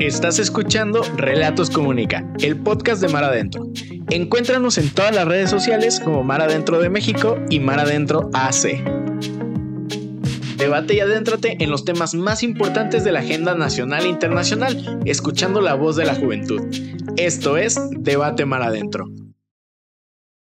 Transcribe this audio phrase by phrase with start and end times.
[0.00, 3.66] Estás escuchando Relatos Comunica, el podcast de Mar Adentro.
[4.10, 8.80] Encuéntranos en todas las redes sociales como Mar Adentro de México y Mar Adentro AC.
[10.56, 15.60] Debate y adéntrate en los temas más importantes de la agenda nacional e internacional, escuchando
[15.60, 16.62] la voz de la juventud.
[17.16, 19.06] Esto es Debate Mar Adentro.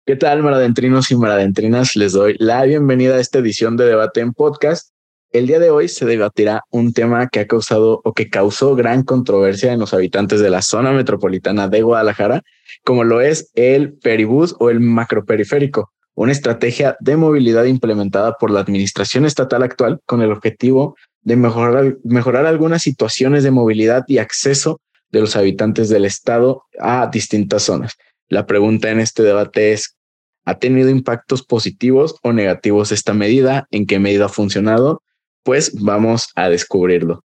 [0.06, 1.96] ¿Qué tal, maradentrinos y maradentrinas?
[1.96, 4.91] Les doy la bienvenida a esta edición de Debate en Podcast
[5.32, 9.02] el día de hoy se debatirá un tema que ha causado o que causó gran
[9.02, 12.42] controversia en los habitantes de la zona metropolitana de Guadalajara,
[12.84, 18.60] como lo es el peribús o el macroperiférico, una estrategia de movilidad implementada por la
[18.60, 24.80] administración estatal actual con el objetivo de mejorar, mejorar algunas situaciones de movilidad y acceso
[25.10, 27.94] de los habitantes del estado a distintas zonas.
[28.28, 29.96] La pregunta en este debate es,
[30.44, 33.66] ¿ha tenido impactos positivos o negativos esta medida?
[33.70, 35.02] ¿En qué medida ha funcionado?
[35.44, 37.24] Pues vamos a descubrirlo.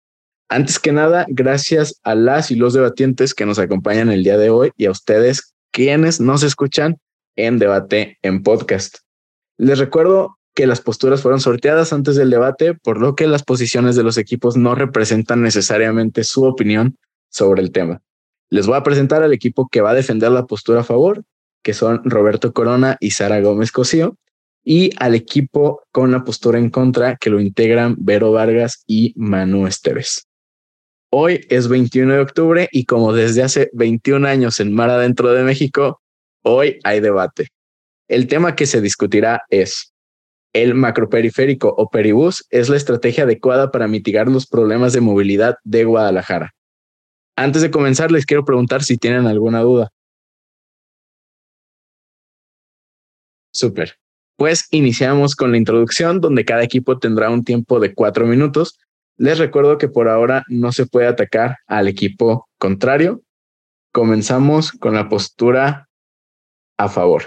[0.49, 4.51] Antes que nada, gracias a las y los debatientes que nos acompañan el día de
[4.51, 6.99] hoy y a ustedes quienes nos escuchan
[7.37, 8.99] en debate en podcast.
[9.59, 13.97] Les recuerdo que las posturas fueron sorteadas antes del debate, por lo que las posiciones
[13.97, 16.97] de los equipos no representan necesariamente su opinión
[17.29, 18.01] sobre el tema.
[18.49, 21.25] Les voy a presentar al equipo que va a defender la postura a favor,
[21.63, 24.17] que son Roberto Corona y Sara Gómez Cosío,
[24.69, 29.69] y al equipo con la postura en contra que lo integran Vero Vargas y Manu
[29.69, 30.27] Esteves.
[31.13, 35.45] Hoy es 21 de octubre y como desde hace 21 años en Mar Adentro de
[35.45, 36.03] México,
[36.43, 37.47] hoy hay debate.
[38.09, 39.95] El tema que se discutirá es,
[40.53, 45.85] ¿el macroperiférico o peribús es la estrategia adecuada para mitigar los problemas de movilidad de
[45.85, 46.55] Guadalajara?
[47.37, 49.91] Antes de comenzar, les quiero preguntar si tienen alguna duda.
[53.53, 53.97] Súper.
[54.37, 58.79] Pues iniciamos con la introducción, donde cada equipo tendrá un tiempo de cuatro minutos.
[59.17, 63.23] Les recuerdo que por ahora no se puede atacar al equipo contrario.
[63.93, 65.89] Comenzamos con la postura
[66.77, 67.25] a favor.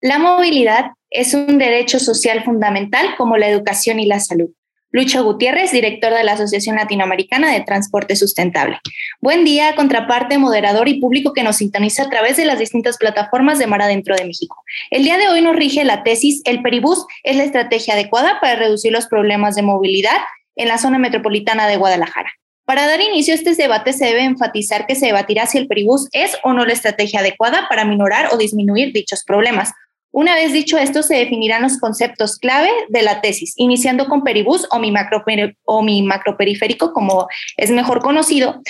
[0.00, 4.50] La movilidad es un derecho social fundamental como la educación y la salud.
[4.92, 8.80] Lucho Gutiérrez, director de la Asociación Latinoamericana de Transporte Sustentable.
[9.20, 13.60] Buen día, contraparte, moderador y público que nos sintoniza a través de las distintas plataformas
[13.60, 14.56] de Mar Adentro de México.
[14.90, 18.56] El día de hoy nos rige la tesis El Peribús es la estrategia adecuada para
[18.56, 20.18] reducir los problemas de movilidad
[20.56, 22.32] en la zona metropolitana de Guadalajara.
[22.64, 26.08] Para dar inicio a este debate se debe enfatizar que se debatirá si el peribús
[26.10, 29.72] es o no la estrategia adecuada para minorar o disminuir dichos problemas,
[30.12, 34.66] una vez dicho esto, se definirán los conceptos clave de la tesis, iniciando con peribús
[34.70, 35.24] o mi, macro,
[35.64, 38.60] o mi macroperiférico, como es mejor conocido,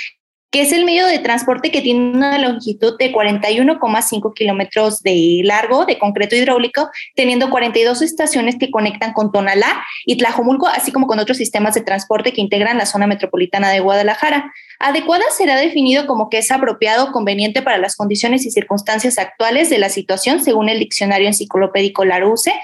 [0.51, 5.87] que es el medio de transporte que tiene una longitud de 41,5 kilómetros de largo
[5.87, 11.19] de concreto hidráulico, teniendo 42 estaciones que conectan con Tonalá y Tlajomulco, así como con
[11.19, 14.53] otros sistemas de transporte que integran la zona metropolitana de Guadalajara.
[14.81, 19.79] Adecuada será definido como que es apropiado conveniente para las condiciones y circunstancias actuales de
[19.79, 22.55] la situación, según el diccionario enciclopédico Larousse.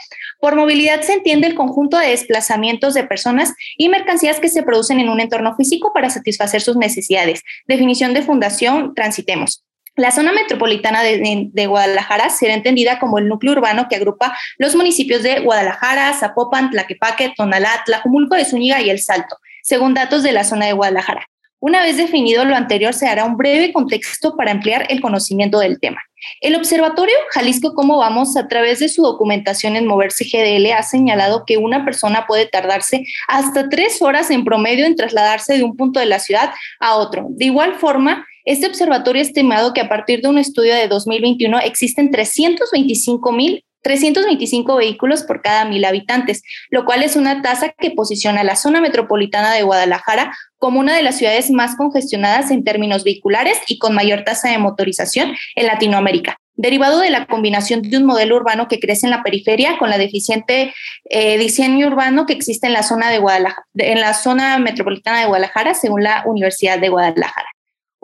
[0.41, 5.01] Por movilidad se entiende el conjunto de desplazamientos de personas y mercancías que se producen
[5.01, 7.43] en un entorno físico para satisfacer sus necesidades.
[7.67, 9.65] Definición de fundación, transitemos.
[9.97, 15.23] La zona metropolitana de, Guadalajara será entendida como el núcleo urbano que agrupa los municipios
[15.23, 20.45] de Guadalajara, Zapopan, Tlaquepaque, Tonalá, Tlajumulco de Zúñiga y El Salto, según datos de la
[20.45, 21.27] zona de Guadalajara.
[21.59, 25.81] Una vez definido lo anterior, se hará un breve contexto para ampliar el conocimiento del
[25.81, 26.03] tema.
[26.41, 31.45] El Observatorio Jalisco Cómo Vamos, a través de su documentación en Moverse GDL, ha señalado
[31.47, 36.01] que una persona puede tardarse hasta tres horas en promedio en trasladarse de un punto
[36.01, 37.27] de la ciudad a otro.
[37.31, 41.59] De igual forma, este observatorio ha estimado que a partir de un estudio de 2021
[41.61, 47.93] existen 325 mil 325 vehículos por cada mil habitantes, lo cual es una tasa que
[47.93, 52.65] posiciona a la zona metropolitana de Guadalajara como una de las ciudades más congestionadas en
[52.65, 57.99] términos vehiculares y con mayor tasa de motorización en Latinoamérica derivado de la combinación de
[57.99, 60.75] un modelo urbano que crece en la periferia con la deficiente
[61.05, 65.27] eh, diseño urbano que existe en la zona de Guadalajara, en la zona metropolitana de
[65.27, 67.49] Guadalajara, según la Universidad de Guadalajara.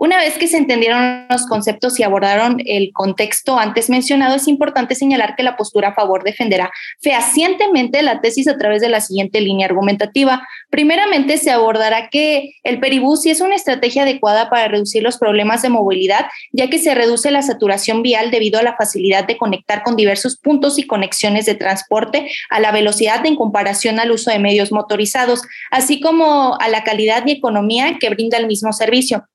[0.04, 4.96] Una vez que se entendieron los conceptos y abordaron el contexto antes mencionado, es importante
[4.96, 9.40] señalar que la postura a favor defenderá fehacientemente la tesis a través de la siguiente
[9.40, 10.44] línea argumentativa.
[10.70, 15.62] Primeramente, se abordará que el peribús sí es una estrategia adecuada para reducir los problemas
[15.62, 19.84] de movilidad, ya que se reduce la saturación vial debido a la facilidad de conectar
[19.84, 24.40] con diversos puntos y conexiones de transporte a la velocidad en comparación al uso de
[24.40, 29.28] medios motorizados, así como a la calidad y economía que brinda el mismo servicio.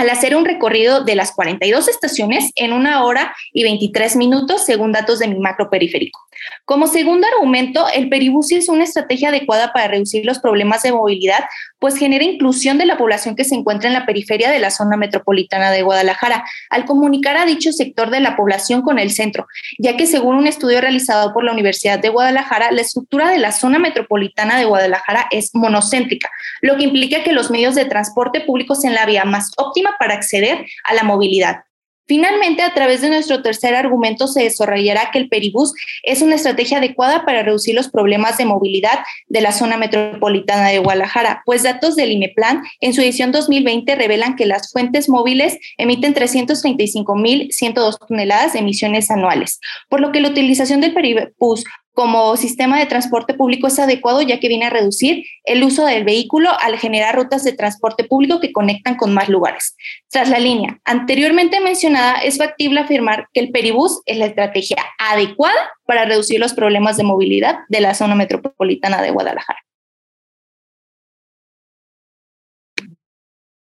[0.00, 4.92] Al hacer un recorrido de las 42 estaciones en una hora y 23 minutos, según
[4.92, 6.18] datos de mi macro periférico.
[6.64, 11.44] Como segundo argumento, el peribus es una estrategia adecuada para reducir los problemas de movilidad,
[11.78, 14.96] pues genera inclusión de la población que se encuentra en la periferia de la zona
[14.96, 19.46] metropolitana de Guadalajara, al comunicar a dicho sector de la población con el centro,
[19.78, 23.52] ya que según un estudio realizado por la Universidad de Guadalajara, la estructura de la
[23.52, 26.30] zona metropolitana de Guadalajara es monocéntrica,
[26.62, 30.14] lo que implica que los medios de transporte públicos en la vía más óptima para
[30.14, 31.64] acceder a la movilidad.
[32.10, 35.72] Finalmente, a través de nuestro tercer argumento se desarrollará que el Peribús
[36.02, 38.98] es una estrategia adecuada para reducir los problemas de movilidad
[39.28, 44.34] de la zona metropolitana de Guadalajara, pues datos del IMEPLAN en su edición 2020 revelan
[44.34, 50.80] que las fuentes móviles emiten 335.102 toneladas de emisiones anuales, por lo que la utilización
[50.80, 55.62] del Peribús como sistema de transporte público es adecuado ya que viene a reducir el
[55.64, 59.76] uso del vehículo al generar rutas de transporte público que conectan con más lugares.
[60.08, 65.70] Tras la línea anteriormente mencionada, es factible afirmar que el peribús es la estrategia adecuada
[65.84, 69.58] para reducir los problemas de movilidad de la zona metropolitana de Guadalajara.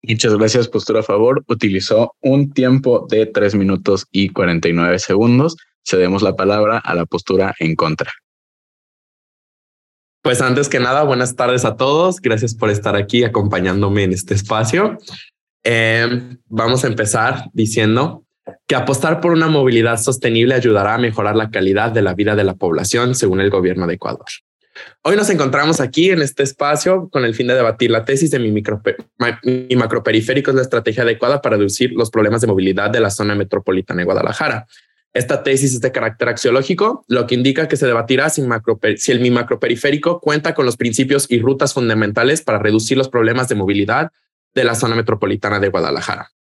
[0.03, 1.45] Muchas gracias, postura a favor.
[1.49, 5.57] Utilizó un tiempo de 3 minutos y 49 segundos
[5.89, 8.13] cedemos la palabra a la postura en contra.
[10.23, 12.21] Pues antes que nada, buenas tardes a todos.
[12.21, 14.99] Gracias por estar aquí acompañándome en este espacio.
[15.63, 18.25] Em, vamos a empezar diciendo
[18.67, 22.45] que apostar por una movilidad sostenible ayudará a mejorar la calidad de la vida de
[22.45, 24.27] la población, según el gobierno de Ecuador.
[25.03, 28.39] Hoy nos encontramos aquí en este espacio con el fin de debatir la tesis de
[28.39, 28.81] mi, micro,
[29.43, 33.35] mi macroperiférico es la estrategia adecuada para reducir los problemas de movilidad de la zona
[33.35, 34.67] metropolitana de Guadalajara,
[35.15, 39.31] esta tesis es de carácter axiológico, lo que indica que se debatirá si, el mi
[39.31, 44.11] macroperiférico cuenta con los principios y rutas fundamentales para reducir los problemas de movilidad
[44.55, 46.31] de la zona metropolitana de Guadalajara.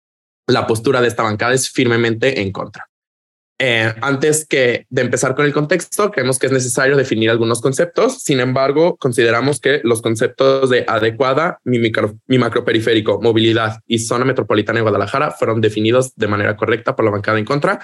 [0.47, 2.89] La postura de esta bancada es firmemente en contra.
[3.61, 8.23] Eh, antes que de empezar con el contexto, creemos que es necesario definir algunos conceptos.
[8.23, 14.79] Sin embargo, consideramos que los conceptos de adecuada, mi, mi macroperiférico, movilidad y zona metropolitana
[14.79, 17.81] de Guadalajara fueron definidos de manera correcta por la bancada en contra,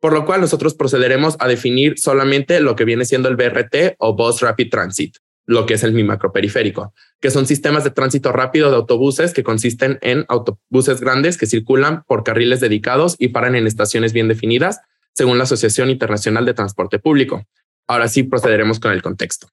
[0.00, 4.14] por lo cual nosotros procederemos a definir solamente lo que viene siendo el BRT o
[4.14, 5.16] Bus Rapid Transit,
[5.46, 9.44] lo que es el mi macroperiférico, que son sistemas de tránsito rápido de autobuses que
[9.44, 14.80] consisten en autobuses grandes que circulan por carriles dedicados y paran en estaciones bien definidas,
[15.14, 17.44] según la Asociación Internacional de Transporte Público.
[17.86, 19.48] Ahora sí procederemos con el contexto.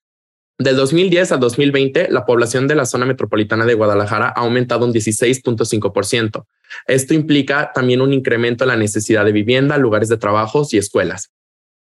[0.60, 4.94] Del 2010 al 2020, la población de la zona metropolitana de Guadalajara ha aumentado un
[4.94, 6.46] 16.5%.
[6.88, 11.32] Esto implica también un incremento en la necesidad de vivienda, lugares de trabajo y escuelas.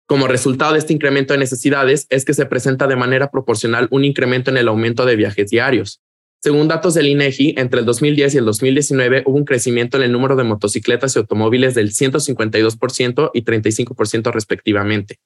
[0.06, 4.04] Como resultado de este incremento de necesidades es que se presenta de manera proporcional un
[4.04, 6.00] incremento en el aumento de viajes diarios.
[6.42, 10.12] Según datos del INEGI, entre el 2010 y el 2019 hubo un crecimiento en el
[10.12, 15.20] número de motocicletas y automóviles del 152% y 35% respectivamente.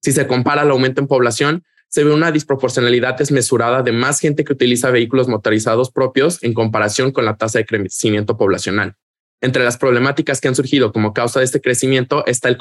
[0.00, 4.44] Si se compara el aumento en población, se ve una disproporcionalidad desmesurada de más gente
[4.44, 8.94] que utiliza vehículos motorizados propios en comparación con la tasa de crecimiento poblacional.
[9.42, 12.58] Entre las problemáticas que han surgido como causa de este crecimiento está el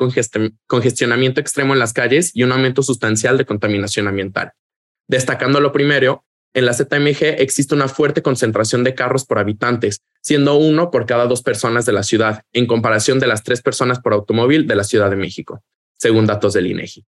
[0.65, 4.53] congestionamiento extremo en las calles y un aumento sustancial de contaminación ambiental.
[5.07, 10.55] Destacando lo primero, en la ZMG existe una fuerte concentración de carros por habitantes, siendo
[10.55, 14.13] uno por cada dos personas de la ciudad, en comparación de las tres personas por
[14.13, 15.63] automóvil de la Ciudad de México,
[15.97, 17.05] según datos del INEGI.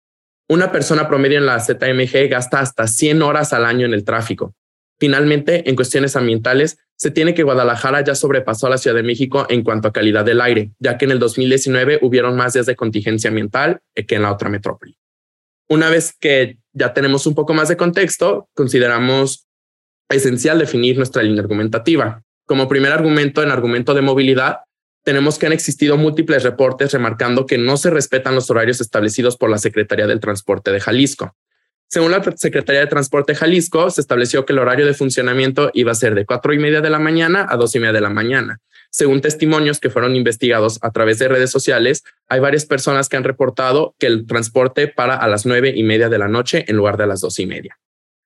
[0.51, 4.55] Una persona promedio en la ZMG gasta hasta 100 horas al año en el tráfico.
[4.99, 9.45] Finalmente, en cuestiones ambientales, se tiene que Guadalajara ya sobrepasó a la Ciudad de México
[9.47, 12.75] en cuanto a calidad del aire, ya que en el 2019 hubieron más días de
[12.75, 14.97] contingencia ambiental que en la otra metrópoli.
[15.69, 19.47] Una vez que ya tenemos un poco más de contexto, consideramos
[20.09, 22.23] esencial definir nuestra línea argumentativa.
[22.47, 24.61] Como primer argumento, en argumento de movilidad,
[25.03, 29.49] tenemos que han existido múltiples reportes remarcando que no se respetan los horarios establecidos por
[29.49, 31.35] la Secretaría del Transporte de Jalisco.
[31.87, 35.91] Según la Secretaría de Transporte de Jalisco, se estableció que el horario de funcionamiento iba
[35.91, 38.11] a ser de cuatro y media de la mañana a dos y media de la
[38.11, 38.59] mañana.
[38.91, 43.23] Según testimonios que fueron investigados a través de redes sociales, hay varias personas que han
[43.23, 46.97] reportado que el transporte para a las nueve y media de la noche en lugar
[46.97, 47.79] de a las dos y media.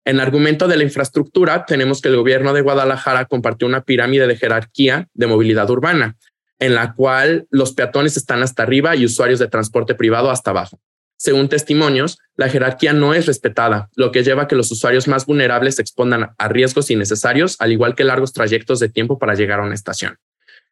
[0.06, 4.36] En argumento de la infraestructura, tenemos que el gobierno de Guadalajara compartió una pirámide de
[4.36, 6.18] jerarquía de movilidad urbana,
[6.64, 10.80] en la cual los peatones están hasta arriba y usuarios de transporte privado hasta abajo.
[11.18, 15.26] Según testimonios, la jerarquía no es respetada, lo que lleva a que los usuarios más
[15.26, 19.60] vulnerables se expongan a riesgos innecesarios, al igual que largos trayectos de tiempo para llegar
[19.60, 20.20] a una estación.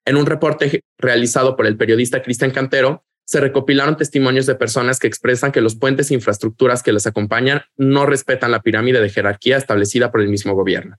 [0.05, 5.07] En un reporte realizado por el periodista Cristian Cantero, se recopilaron testimonios de personas que
[5.07, 9.57] expresan que los puentes e infraestructuras que les acompañan no respetan la pirámide de jerarquía
[9.57, 10.95] establecida por el mismo gobierno.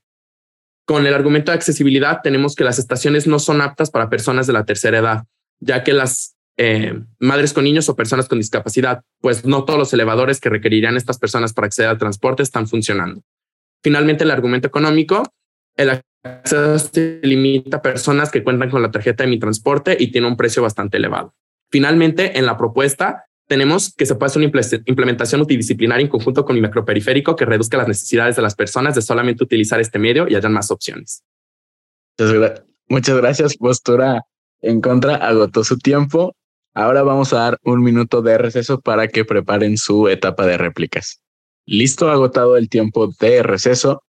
[0.85, 4.53] Con el argumento de accesibilidad tenemos que las estaciones no son aptas para personas de
[4.53, 5.23] la tercera edad,
[5.59, 9.93] ya que las eh, madres con niños o personas con discapacidad, pues no todos los
[9.93, 13.21] elevadores que requerirían estas personas para acceder al transporte están funcionando.
[13.81, 15.23] Finalmente, el argumento económico,
[15.75, 20.11] el acceso se limita a personas que cuentan con la tarjeta de mi transporte y
[20.11, 21.33] tiene un precio bastante elevado.
[21.71, 26.55] Finalmente, en la propuesta tenemos que se puede hacer una implementación multidisciplinaria en conjunto con
[26.55, 30.35] mi macroperiférico que reduzca las necesidades de las personas de solamente utilizar este medio y
[30.35, 31.23] hayan más opciones.
[32.87, 33.57] Muchas, gracias.
[33.57, 34.23] Postura
[34.61, 36.35] en contra agotó su tiempo.
[36.73, 41.21] Ahora vamos a dar un minuto de receso para que preparen su etapa de réplicas.
[41.65, 44.03] Listo, agotado el tiempo de receso.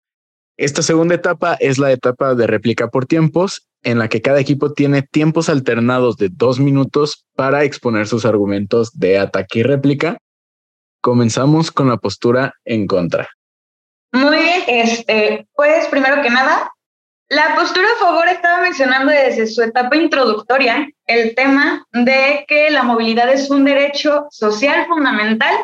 [0.57, 4.73] Esta segunda etapa es la etapa de réplica por tiempos, en la que cada equipo
[4.73, 10.17] tiene tiempos alternados de dos minutos para exponer sus argumentos de ataque y réplica.
[11.01, 13.29] Comenzamos con la postura en contra.
[14.13, 16.71] Muy bien, este, pues primero que nada,
[17.29, 22.83] la postura a favor estaba mencionando desde su etapa introductoria el tema de que la
[22.83, 25.55] movilidad es un derecho social fundamental,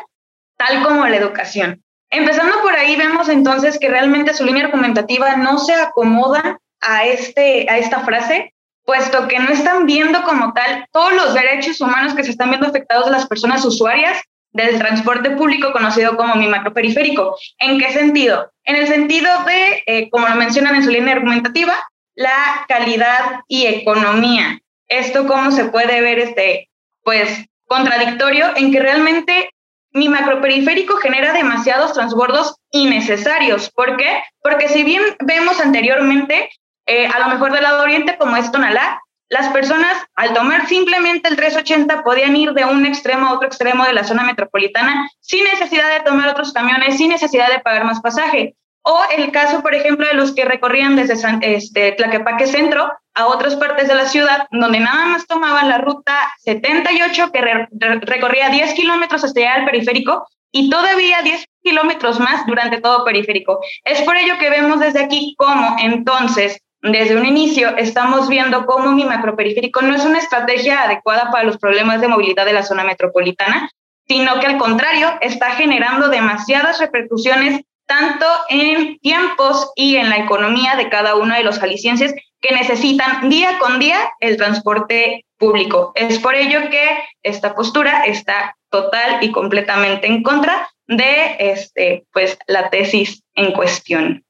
[0.56, 1.82] tal como la educación.
[2.10, 7.66] Empezando por ahí, vemos entonces que realmente su línea argumentativa no se acomoda a, este,
[7.70, 12.24] a esta frase, puesto que no están viendo como tal todos los derechos humanos que
[12.24, 14.20] se están viendo afectados de las personas usuarias
[14.52, 17.36] del transporte público conocido como mi macroperiférico.
[17.58, 18.50] ¿En qué sentido?
[18.64, 21.74] En el sentido de, eh, como lo mencionan en su línea argumentativa,
[22.14, 24.58] la calidad y economía.
[24.88, 26.68] Esto cómo se puede ver, este,
[27.04, 29.50] pues, contradictorio en que realmente
[29.92, 33.70] mi macroperiférico genera demasiados transbordos innecesarios.
[33.70, 34.22] ¿Por qué?
[34.42, 36.50] Porque si bien vemos anteriormente,
[36.86, 41.28] eh, a lo mejor del lado oriente, como es Tonalá, las personas al tomar simplemente
[41.28, 45.44] el 380 podían ir de un extremo a otro extremo de la zona metropolitana sin
[45.44, 48.56] necesidad de tomar otros camiones, sin necesidad de pagar más pasaje.
[48.82, 53.54] O el caso, por ejemplo, de los que recorrían desde este, Tlaquepaque Centro a otras
[53.54, 57.68] partes de la ciudad, donde nada más tomaban la ruta 78, que
[58.00, 63.60] recorría 10 kilómetros hasta llegar al periférico, y todavía 10 kilómetros más durante todo periférico.
[63.84, 68.92] Es por ello que vemos desde aquí cómo entonces desde un inicio estamos viendo cómo
[68.92, 72.84] mi macroperiférico no es una estrategia adecuada para los problemas de movilidad de la zona
[72.84, 73.70] metropolitana,
[74.08, 80.76] sino que al contrario está generando demasiadas repercusiones tanto en tiempos y en la economía
[80.76, 85.92] de cada uno de los jaliscienses que necesitan día con día el transporte público.
[85.94, 86.86] Es por ello que
[87.22, 94.24] esta postura está total y completamente en contra de este, pues, la tesis en cuestión.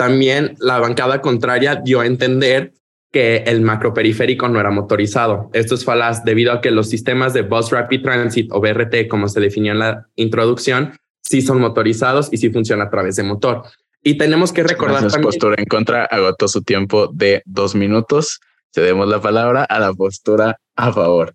[0.00, 2.72] También la bancada contraria dio a entender
[3.12, 5.50] que el macroperiférico no era motorizado.
[5.52, 9.28] Esto es falaz debido a que los sistemas de Bus Rapid Transit o BRT, como
[9.28, 13.64] se definió en la introducción, sí son motorizados y sí funcionan a través de motor.
[14.02, 15.20] Y tenemos que recordar también...
[15.20, 18.40] postura en contra agotó su tiempo de dos minutos.
[18.74, 21.34] Cedemos la palabra a la postura a favor.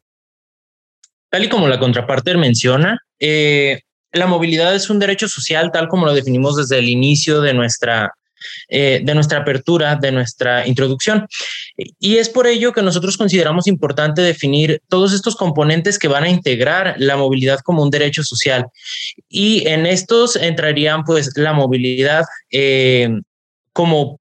[1.30, 3.82] Tal y como la contraparte menciona, eh,
[4.12, 8.12] la movilidad es un derecho social tal como lo definimos desde el inicio de nuestra
[8.68, 11.28] eh, de nuestra apertura, de nuestra introducción.
[12.00, 16.30] Y es por ello que nosotros consideramos importante definir todos estos componentes que van a
[16.30, 18.66] integrar la movilidad como un derecho social.
[19.30, 23.10] Y en estos entrarían pues la movilidad eh,
[23.74, 24.20] como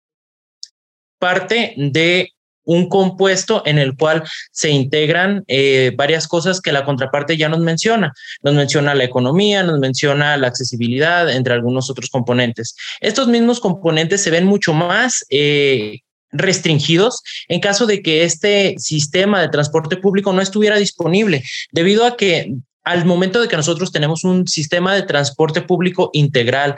[1.18, 2.33] parte de
[2.64, 7.60] un compuesto en el cual se integran eh, varias cosas que la contraparte ya nos
[7.60, 8.12] menciona.
[8.42, 12.74] Nos menciona la economía, nos menciona la accesibilidad, entre algunos otros componentes.
[13.00, 16.00] Estos mismos componentes se ven mucho más eh,
[16.32, 21.42] restringidos en caso de que este sistema de transporte público no estuviera disponible,
[21.72, 22.54] debido a que
[22.84, 26.76] al momento de que nosotros tenemos un sistema de transporte público integral,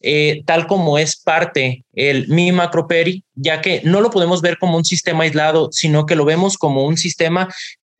[0.00, 4.76] eh, tal como es parte el Mi Macroperi, ya que no lo podemos ver como
[4.76, 7.48] un sistema aislado, sino que lo vemos como un sistema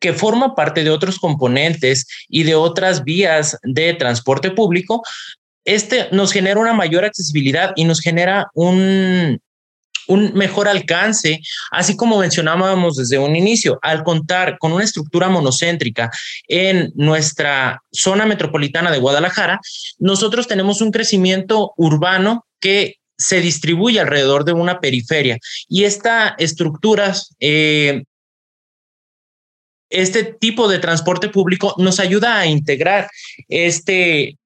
[0.00, 5.02] que forma parte de otros componentes y de otras vías de transporte público,
[5.64, 9.40] este nos genera una mayor accesibilidad y nos genera un,
[10.08, 16.10] un mejor alcance, así como mencionábamos desde un inicio, al contar con una estructura monocéntrica
[16.48, 19.60] en nuestra zona metropolitana de Guadalajara,
[19.98, 25.38] nosotros tenemos un crecimiento urbano que se distribuye alrededor de una periferia.
[25.68, 28.04] Y esta estructuras eh,
[29.90, 33.08] este tipo de transporte público nos ayuda a integrar
[33.48, 34.36] este,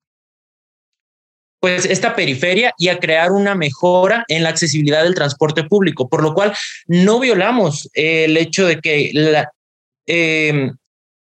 [1.62, 6.20] pues esta periferia y a crear una mejora en la accesibilidad del transporte público, por
[6.20, 6.52] lo cual
[6.88, 9.48] no violamos el hecho de que la,
[10.06, 10.76] em,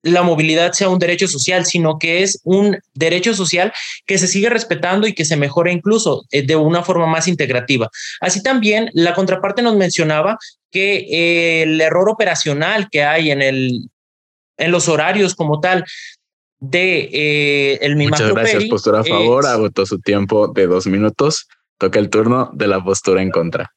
[0.04, 3.72] movilidad sea un derecho social, sino que es un derecho social
[4.06, 7.90] que se sigue respetando y que se mejora incluso eh, de una forma más integrativa.
[8.20, 10.38] Así también la contraparte nos mencionaba
[10.70, 13.90] que el error operacional que hay en, el,
[14.56, 15.84] en los horarios como tal
[16.60, 21.48] de eh, el Muchas gracias, postura a favor, agotó su tiempo de dos minutos.
[21.78, 23.72] Toca el turno de la postura en contra.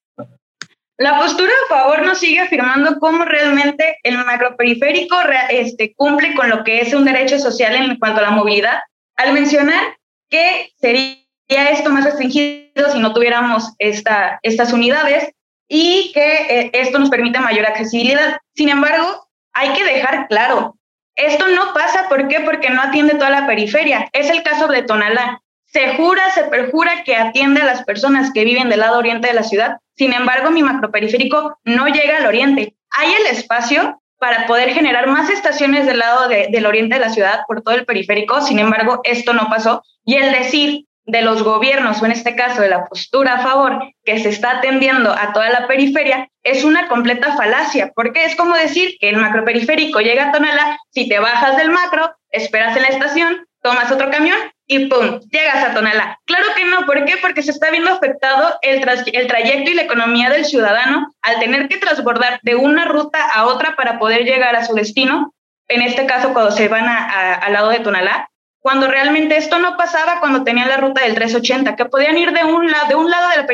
[0.97, 5.15] La postura a favor nos sigue afirmando cómo realmente el macroperiférico
[5.49, 8.81] este, cumple con lo que es un derecho social en cuanto a la movilidad,
[9.15, 9.97] al mencionar
[10.29, 11.17] que sería
[11.49, 15.31] esto más restringido si no tuviéramos esta, estas unidades
[15.67, 18.37] y que eh, esto nos permite mayor accesibilidad.
[18.55, 20.77] Sin embargo, hay que dejar claro,
[21.15, 22.39] esto no pasa, ¿por qué?
[22.41, 24.09] Porque no atiende toda la periferia.
[24.13, 25.41] Es el caso de Tonalá.
[25.65, 29.33] Se jura, se perjura que atiende a las personas que viven del lado oriente de
[29.33, 29.77] la ciudad.
[29.95, 32.75] Sin embargo, mi macroperiférico no llega al oriente.
[32.97, 37.41] Hay el espacio para poder generar más estaciones del lado del oriente de la ciudad
[37.47, 38.41] por todo el periférico.
[38.41, 39.83] Sin embargo, esto no pasó.
[40.05, 43.79] Y el decir de los gobiernos, o en este caso de la postura a favor,
[44.03, 48.55] que se está atendiendo a toda la periferia, es una completa falacia, porque es como
[48.55, 52.89] decir que el macroperiférico llega a Tonalá, si te bajas del macro, esperas en la
[52.89, 55.19] estación, tomas otro camión y ¡pum!
[55.29, 56.19] llegas a Tonalá.
[56.25, 57.17] Claro que no, ¿por qué?
[57.17, 61.67] Porque se está viendo afectado el, el trayecto y la economía del ciudadano al tener
[61.67, 65.33] que transbordar de una ruta a otra para poder llegar a su destino,
[65.67, 68.29] en este caso cuando se van al lado de Tonalá,
[68.61, 72.45] cuando realmente esto no pasaba cuando tenían la ruta del 380, que podían ir de
[72.45, 73.45] un, lado de la,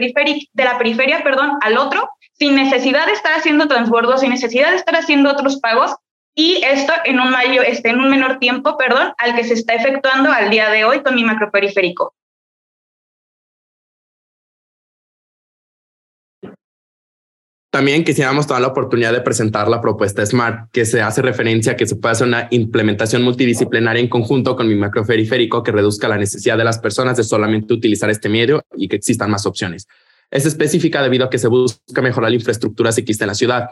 [0.53, 4.75] de la periferia perdón, al otro sin necesidad de estar haciendo transbordos, sin necesidad de
[4.75, 5.95] estar haciendo otros pagos,
[6.35, 9.73] y esto en un, mayor, este, en un menor tiempo perdón, al que se está
[9.73, 12.13] efectuando al día de hoy con mi macroperiférico.
[17.77, 21.75] También quisiéramos tomar la oportunidad de presentar la propuesta SMART, que se hace referencia a
[21.75, 26.17] que se puede hacer una implementación multidisciplinaria en conjunto con mi macroperiférico que reduzca la
[26.17, 29.85] necesidad de las personas de solamente utilizar este medio y que existan más opciones.
[30.31, 33.69] Es específica debido a que se busca mejorar la infraestructura ciclista en la ciudad.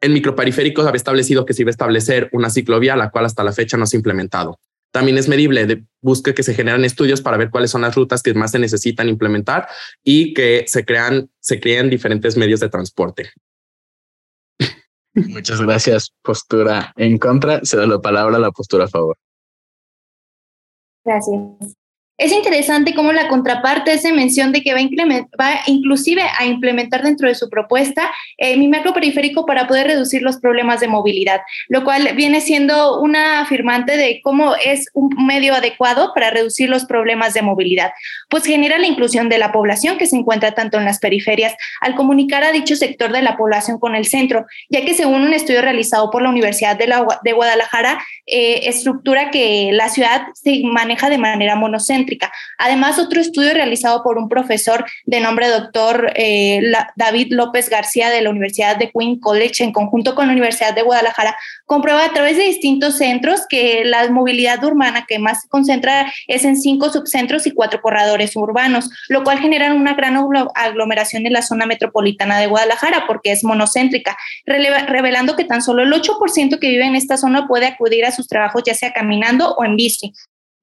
[0.00, 3.50] En microperiféricos había establecido que se iba a establecer una ciclovía, la cual hasta la
[3.50, 4.60] fecha no se ha implementado.
[4.92, 8.22] También es medible, de, busca que se generan estudios para ver cuáles son las rutas
[8.22, 9.66] que más se necesitan implementar
[10.04, 13.32] y que se crean, se creen diferentes medios de transporte.
[15.26, 16.12] Muchas gracias.
[16.22, 17.64] Postura en contra.
[17.64, 19.16] Se da la palabra a la postura a favor.
[21.04, 21.77] Gracias.
[22.18, 27.36] Es interesante cómo la contraparte hace mención de que va, inclusive a implementar dentro de
[27.36, 32.10] su propuesta eh, mi macro periférico para poder reducir los problemas de movilidad, lo cual
[32.16, 37.42] viene siendo una afirmante de cómo es un medio adecuado para reducir los problemas de
[37.42, 37.92] movilidad.
[38.28, 41.94] Pues genera la inclusión de la población que se encuentra tanto en las periferias al
[41.94, 45.62] comunicar a dicho sector de la población con el centro, ya que según un estudio
[45.62, 51.54] realizado por la Universidad de Guadalajara, eh, estructura que la ciudad se maneja de manera
[51.54, 52.07] monocéntrica
[52.58, 56.60] Además, otro estudio realizado por un profesor de nombre doctor eh,
[56.96, 60.82] David López García de la Universidad de Queen College en conjunto con la Universidad de
[60.82, 66.12] Guadalajara comprueba a través de distintos centros que la movilidad urbana que más se concentra
[66.26, 70.16] es en cinco subcentros y cuatro corredores urbanos, lo cual genera una gran
[70.54, 74.16] aglomeración en la zona metropolitana de Guadalajara porque es monocéntrica,
[74.46, 78.28] revelando que tan solo el 8% que vive en esta zona puede acudir a sus
[78.28, 80.12] trabajos ya sea caminando o en bici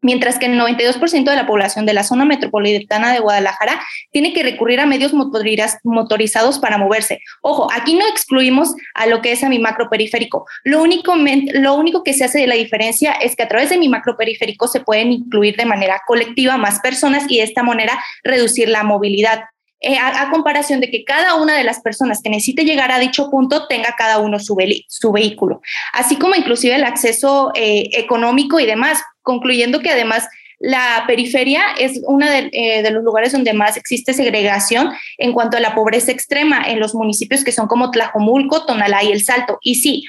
[0.05, 4.43] mientras que el 92% de la población de la zona metropolitana de Guadalajara tiene que
[4.43, 7.21] recurrir a medios motorizados para moverse.
[7.41, 10.45] Ojo, aquí no excluimos a lo que es a mi macroperiférico.
[10.63, 13.79] Lo único, lo único que se hace de la diferencia es que a través de
[13.79, 18.69] mi macroperiférico se pueden incluir de manera colectiva más personas y de esta manera reducir
[18.69, 19.45] la movilidad.
[19.81, 23.29] Eh, a, comparación de que cada una de las personas que necesite llegar a dicho
[23.29, 25.61] punto tenga cada uno su, vehículo,
[25.93, 31.99] así como inclusive el acceso eh, económico y demás, concluyendo que además la periferia es
[32.05, 36.63] uno eh, de, los lugares donde más existe segregación en cuanto a la pobreza extrema
[36.65, 39.57] en los municipios que son como Tlajomulco, Tonalá y El Salto.
[39.61, 40.05] Y sí,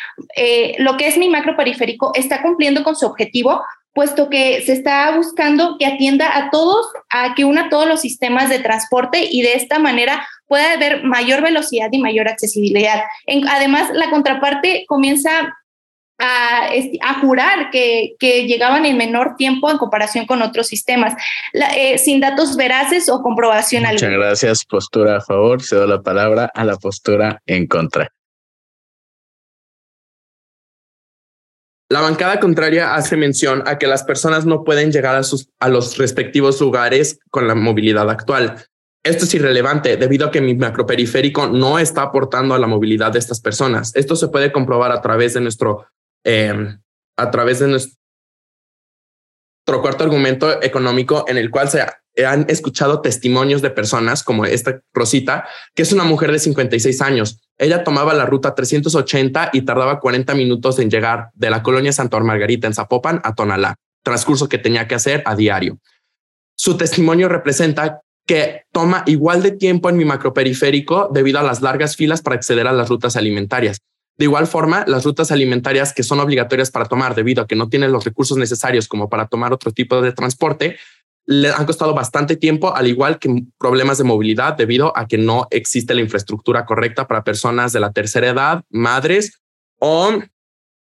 [0.79, 3.61] lo que es mi macro periférico está cumpliendo con su objetivo
[3.96, 8.50] puesto que se está buscando que atienda a todos, a que una todos los sistemas
[8.50, 13.00] de transporte y de esta manera pueda haber mayor velocidad y mayor accesibilidad.
[13.48, 15.57] además, la contraparte comienza
[16.18, 21.14] a, jurar que, llegaban en menor tiempo en comparación con otros sistemas,
[21.52, 24.64] eh, sin datos veraces o comprobación Muchas gracias.
[24.64, 25.62] Postura a favor.
[25.62, 28.11] Cedo la palabra a la postura en contra.
[31.88, 35.68] La bancada contraria hace mención a que las personas no pueden llegar a, sus, a
[35.68, 38.66] los respectivos lugares con la movilidad actual.
[39.05, 43.20] Esto es irrelevante debido a que mi macroperiférico no está aportando a la movilidad de
[43.20, 43.94] estas personas.
[43.94, 45.87] Esto se puede comprobar a través de nuestro,
[46.26, 46.80] em,
[47.16, 47.96] a través de nuestro
[49.80, 51.86] cuarto argumento económico en el cual se
[52.24, 57.40] han escuchado testimonios de personas como esta Rosita, que es una mujer de 56 años.
[57.58, 62.18] Ella tomaba la ruta 380 y tardaba 40 minutos en llegar de la colonia Santa
[62.18, 65.78] Margarita en Zapopan a Tonalá, transcurso que tenía que hacer a diario.
[66.56, 71.94] Su testimonio representa que toma igual de tiempo en mi macroperiférico debido a las largas
[71.94, 73.78] filas para acceder a las rutas alimentarias.
[74.18, 77.68] De igual forma, las rutas alimentarias que son obligatorias para tomar debido a que no
[77.68, 80.79] tienen los recursos necesarios como para tomar otro tipo de transporte,
[81.26, 85.48] le han costado bastante tiempo, al igual que problemas de movilidad debido a que no
[85.50, 89.40] existe la infraestructura correcta para personas de la tercera edad, madres
[89.81, 90.22] o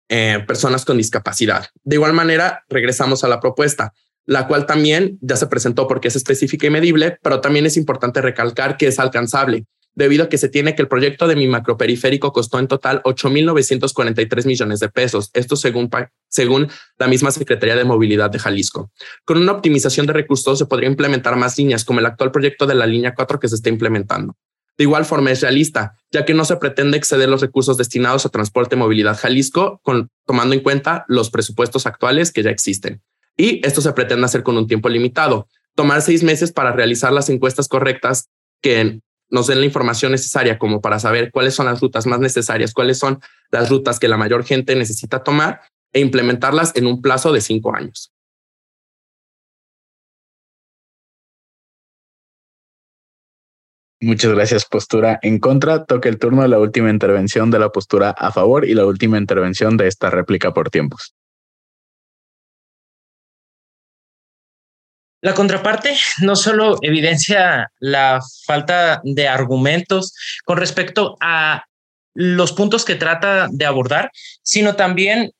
[0.08, 1.66] eh, personas con discapacidad.
[1.82, 3.92] De igual manera, regresamos a la propuesta,
[4.24, 8.22] la cual también ya se presentó porque es específica y medible, pero también es importante
[8.22, 9.66] recalcar que es alcanzable
[9.98, 14.46] debido a que se tiene que el proyecto de mi macroperiférico costó en total 8.943
[14.46, 15.28] millones de pesos.
[15.34, 15.90] Esto según,
[16.28, 18.92] según la misma Secretaría de Movilidad de Jalisco.
[19.24, 22.76] Con una optimización de recursos se podría implementar más líneas, como el actual proyecto de
[22.76, 24.36] la línea 4 que se está implementando.
[24.76, 28.28] De igual forma es realista, ya que no se pretende exceder los recursos destinados a
[28.28, 33.02] transporte y movilidad Jalisco, con, tomando en cuenta los presupuestos actuales que ya existen.
[33.36, 35.48] Y esto se pretende hacer con un tiempo limitado.
[35.74, 38.28] Tomar seis meses para realizar las encuestas correctas
[38.62, 42.72] que nos den la información necesaria como para saber cuáles son las rutas más necesarias,
[42.72, 45.60] cuáles son las rutas que la mayor gente necesita tomar
[45.92, 48.12] e implementarlas en un plazo de cinco años.
[54.00, 55.84] Muchas gracias, postura en contra.
[55.84, 59.18] Toca el turno de la última intervención de la postura a favor y la última
[59.18, 61.14] intervención de esta réplica por tiempos.
[65.20, 71.64] La contraparte no solo evidencia la falta de argumentos con respecto a
[72.14, 74.10] los puntos que trata de abordar,
[74.42, 75.32] sino también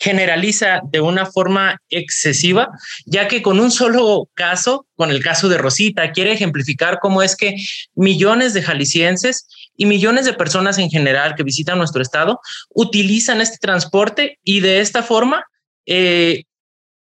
[0.00, 2.68] generaliza de una forma excesiva,
[3.04, 7.36] ya que con un solo caso, con el caso de Rosita, quiere ejemplificar cómo es
[7.36, 7.56] que
[7.94, 13.58] millones de jaliscienses y millones de personas en general que visitan nuestro estado utilizan este
[13.58, 15.44] transporte y de esta forma
[15.86, 16.44] eh,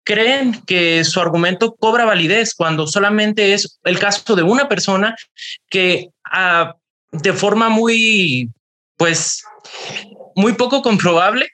[0.03, 5.15] creen que su argumento cobra validez cuando solamente es el caso de una persona
[5.69, 6.75] que ah,
[7.11, 8.49] de forma muy,
[8.97, 9.43] pues,
[10.35, 11.49] muy poco comprobable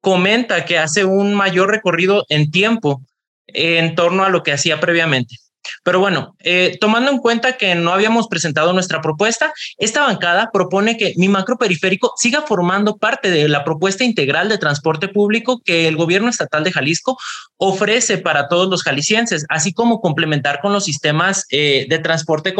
[0.00, 3.02] comenta que hace un mayor recorrido en tiempo
[3.46, 5.36] en torno a lo que hacía previamente.
[5.82, 10.96] Pero bueno, eh, tomando en cuenta que no habíamos presentado nuestra propuesta, esta bancada propone
[10.96, 15.88] que mi macro periférico siga formando parte de la propuesta integral de transporte público que
[15.88, 17.18] el gobierno estatal de Jalisco
[17.56, 22.54] ofrece para todos los jaliscienses, así como complementar con los sistemas eh, de transporte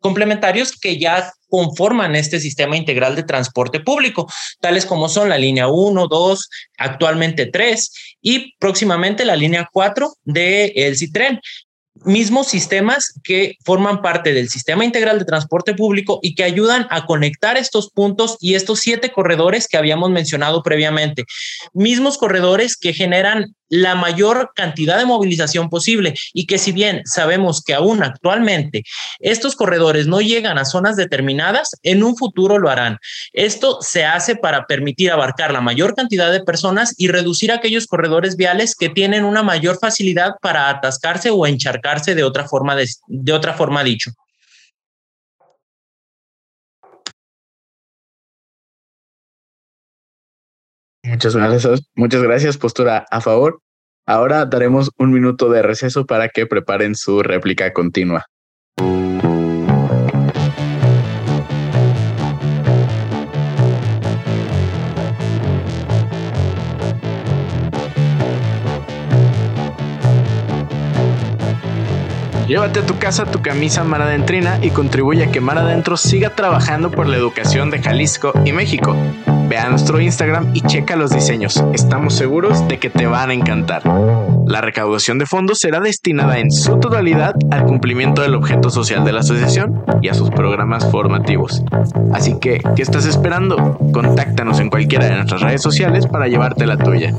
[0.00, 5.68] complementarios que ya conforman este sistema integral de transporte público, tales como son la línea
[5.68, 11.40] 1, 2, actualmente 3 y próximamente la línea 4 de el Citren
[12.04, 17.06] mismos sistemas que forman parte del sistema integral de transporte público y que ayudan a
[17.06, 21.24] conectar estos puntos y estos siete corredores que habíamos mencionado previamente.
[21.72, 27.62] Mismos corredores que generan la mayor cantidad de movilización posible y que si bien sabemos
[27.62, 28.82] que aún actualmente
[29.20, 32.98] estos corredores no llegan a zonas determinadas, en un futuro lo harán.
[33.32, 38.36] Esto se hace para permitir abarcar la mayor cantidad de personas y reducir aquellos corredores
[38.36, 41.46] viales que tienen una mayor facilidad para atascarse o
[42.14, 44.10] de otra forma, de, de otra forma dicho.
[51.02, 53.60] Muchas gracias, muchas gracias, postura a favor.
[54.06, 58.26] Ahora daremos un minuto de receso para que preparen su réplica continua.
[72.48, 76.30] Llévate a tu casa tu camisa Mar Adentrina y contribuye a que Mar Adentro siga
[76.30, 78.96] trabajando por la educación de Jalisco y México.
[79.50, 81.62] Ve a nuestro Instagram y checa los diseños.
[81.74, 83.82] Estamos seguros de que te van a encantar.
[84.46, 89.12] La recaudación de fondos será destinada en su totalidad al cumplimiento del objeto social de
[89.12, 91.62] la asociación y a sus programas formativos.
[92.14, 93.78] Así que, ¿qué estás esperando?
[93.92, 97.12] Contáctanos en cualquiera de nuestras redes sociales para llevarte la tuya.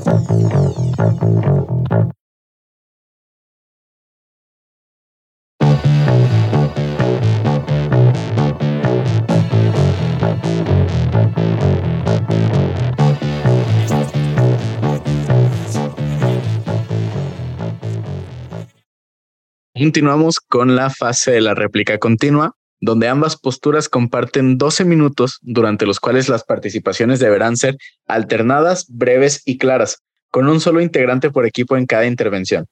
[19.80, 25.86] Continuamos con la fase de la réplica continua, donde ambas posturas comparten 12 minutos durante
[25.86, 31.46] los cuales las participaciones deberán ser alternadas, breves y claras, con un solo integrante por
[31.46, 32.66] equipo en cada intervención.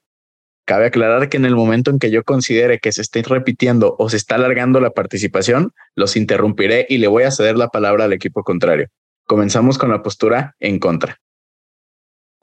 [0.66, 4.10] Cabe aclarar que en el momento en que yo considere que se esté repitiendo o
[4.10, 8.12] se está alargando la participación, los interrumpiré y le voy a ceder la palabra al
[8.12, 8.88] equipo contrario.
[9.24, 11.18] Comenzamos con la postura en contra.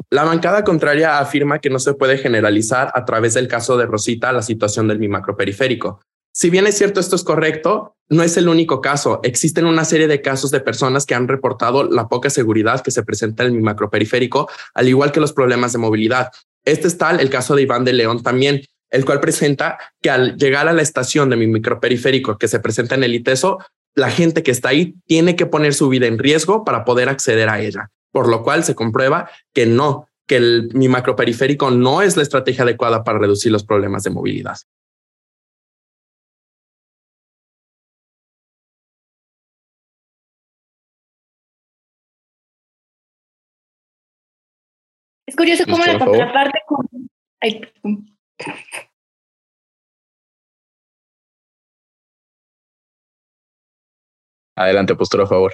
[0.09, 4.31] La bancada contraria afirma que no se puede generalizar a través del caso de Rosita
[4.31, 6.01] la situación del mi macroperiférico.
[6.33, 9.19] Si bien es cierto esto es correcto, no es el único caso.
[9.23, 13.03] Existen una serie de casos de personas que han reportado la poca seguridad que se
[13.03, 16.31] presenta en mi macroperiférico, al igual que los problemas de movilidad.
[16.65, 20.37] Este es tal el caso de Iván de León también, el cual presenta que al
[20.37, 23.59] llegar a la estación de mi microperiférico que se presenta en el ITESO,
[23.95, 27.49] la gente que está ahí tiene que poner su vida en riesgo para poder acceder
[27.49, 32.15] a ella, por lo cual se comprueba que no, que el, mi macroperiférico no es
[32.15, 34.55] la estrategia adecuada para reducir los problemas de movilidad.
[45.27, 46.59] Es curioso cómo la contraparte...
[54.55, 55.53] Adelante, postura a favor.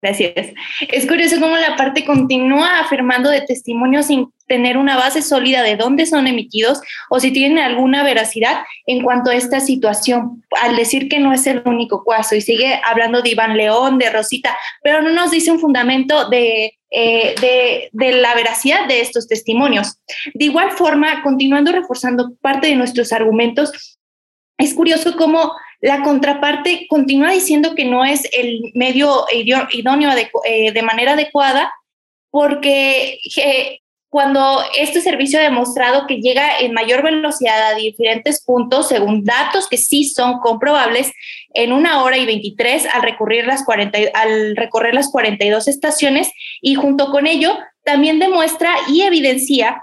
[0.00, 0.54] Gracias.
[0.92, 5.76] Es curioso cómo la parte continúa afirmando de testimonios sin tener una base sólida de
[5.76, 6.80] dónde son emitidos
[7.10, 11.46] o si tienen alguna veracidad en cuanto a esta situación, al decir que no es
[11.48, 15.50] el único caso y sigue hablando de Iván León, de Rosita, pero no nos dice
[15.50, 19.98] un fundamento de, eh, de, de la veracidad de estos testimonios.
[20.32, 23.98] De igual forma, continuando reforzando parte de nuestros argumentos,
[24.58, 30.10] es curioso cómo la contraparte continúa diciendo que no es el medio idóneo
[30.44, 31.72] eh, de, manera adecuada
[32.30, 33.20] porque
[34.10, 39.68] cuando este servicio ha demostrado que llega en mayor velocidad a diferentes puntos, según datos
[39.68, 41.12] que sí son comprobables,
[41.52, 46.74] en una hora y 23 al, recorrer las 40, al recorrer las 42 estaciones y
[46.74, 49.82] junto con ello también demuestra y evidencia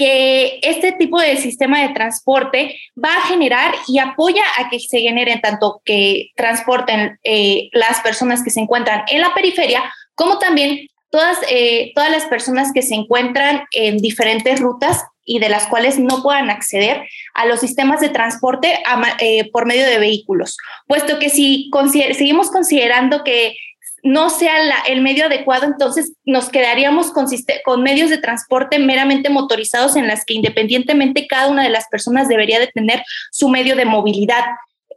[0.00, 5.00] que este tipo de sistema de transporte va a generar y apoya a que se
[5.00, 10.86] generen tanto que transporten eh, las personas que se encuentran en la periferia, como también
[11.10, 15.98] todas, eh, todas las personas que se encuentran en diferentes rutas y de las cuales
[15.98, 18.78] no puedan acceder a los sistemas de transporte
[19.18, 21.70] eh, por medio de vehículos, puesto que si
[22.16, 23.54] seguimos considerando que
[24.02, 24.54] no sea
[24.88, 27.26] el medio adecuado, entonces nos quedaríamos con,
[27.64, 32.28] con, medios de transporte meramente motorizados en las que independientemente cada una de las personas
[32.28, 34.44] debería de tener su medio de movilidad,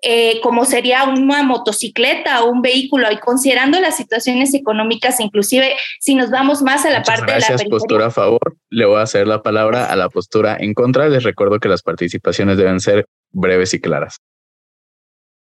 [0.02, 6.16] eh, como sería una motocicleta o un vehículo, y considerando las situaciones económicas, inclusive si
[6.16, 7.70] nos vamos más a la parte de la periferia.
[7.70, 8.58] postura a favor.
[8.70, 11.08] Le voy a hacer la palabra a la postura en contra.
[11.08, 14.18] Les recuerdo que las participaciones deben ser breves y claras.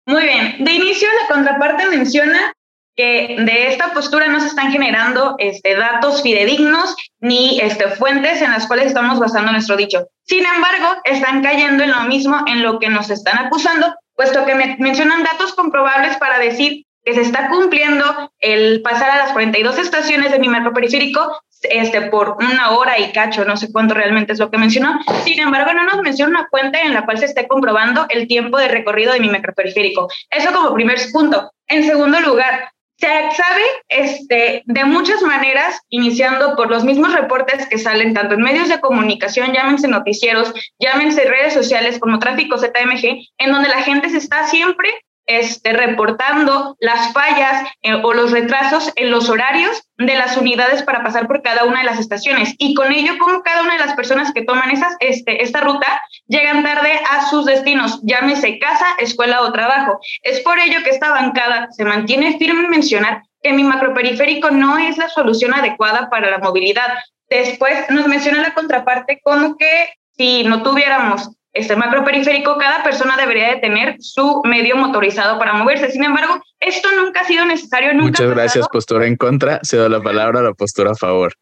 [0.07, 0.63] Muy bien.
[0.63, 2.51] De inicio, la contraparte menciona
[2.99, 8.51] que de esta postura no se están generando este, datos fidedignos ni este, fuentes en
[8.51, 10.09] las cuales estamos basando nuestro dicho.
[10.25, 14.53] Sin embargo, están cayendo en lo mismo en lo que nos están acusando, puesto que
[14.53, 19.77] me mencionan datos comprobables para decir que se está cumpliendo el pasar a las 42
[19.77, 24.33] estaciones de mi metro periférico este, por una hora y cacho, no sé cuánto realmente
[24.33, 24.99] es lo que mencionó.
[25.23, 28.57] Sin embargo, no nos menciona una fuente en la cual se esté comprobando el tiempo
[28.57, 30.09] de recorrido de mi periférico.
[30.29, 31.49] Eso como primer punto.
[31.65, 37.77] En segundo lugar, se sabe este, de muchas maneras, iniciando por los mismos reportes que
[37.77, 43.51] salen tanto en medios de comunicación, llámense noticieros, llámense redes sociales como Tráfico ZMG, en
[43.51, 44.89] donde la gente se está siempre
[45.29, 51.03] este, reportando las fallas eh, o los retrasos en los horarios de las unidades para
[51.03, 52.55] pasar por cada una de las estaciones.
[52.57, 56.01] Y con ello, como cada una de las personas que toman esas, este, esta ruta
[56.27, 59.99] llegan tarde a sus destinos, llámese casa, escuela o trabajo.
[60.23, 64.79] Es por ello que esta bancada se mantiene firme en mencionar que mi macroperiférico no
[64.79, 66.89] es la solución adecuada para la movilidad.
[67.29, 73.55] Después nos menciona la contraparte como que si no tuviéramos este macroperiférico, cada persona debería
[73.55, 75.91] de tener su medio motorizado para moverse.
[75.91, 77.93] Sin embargo, esto nunca ha sido necesario.
[77.93, 79.59] Nunca Muchas gracias, postura en contra.
[79.63, 81.33] Se da la palabra a la postura a favor.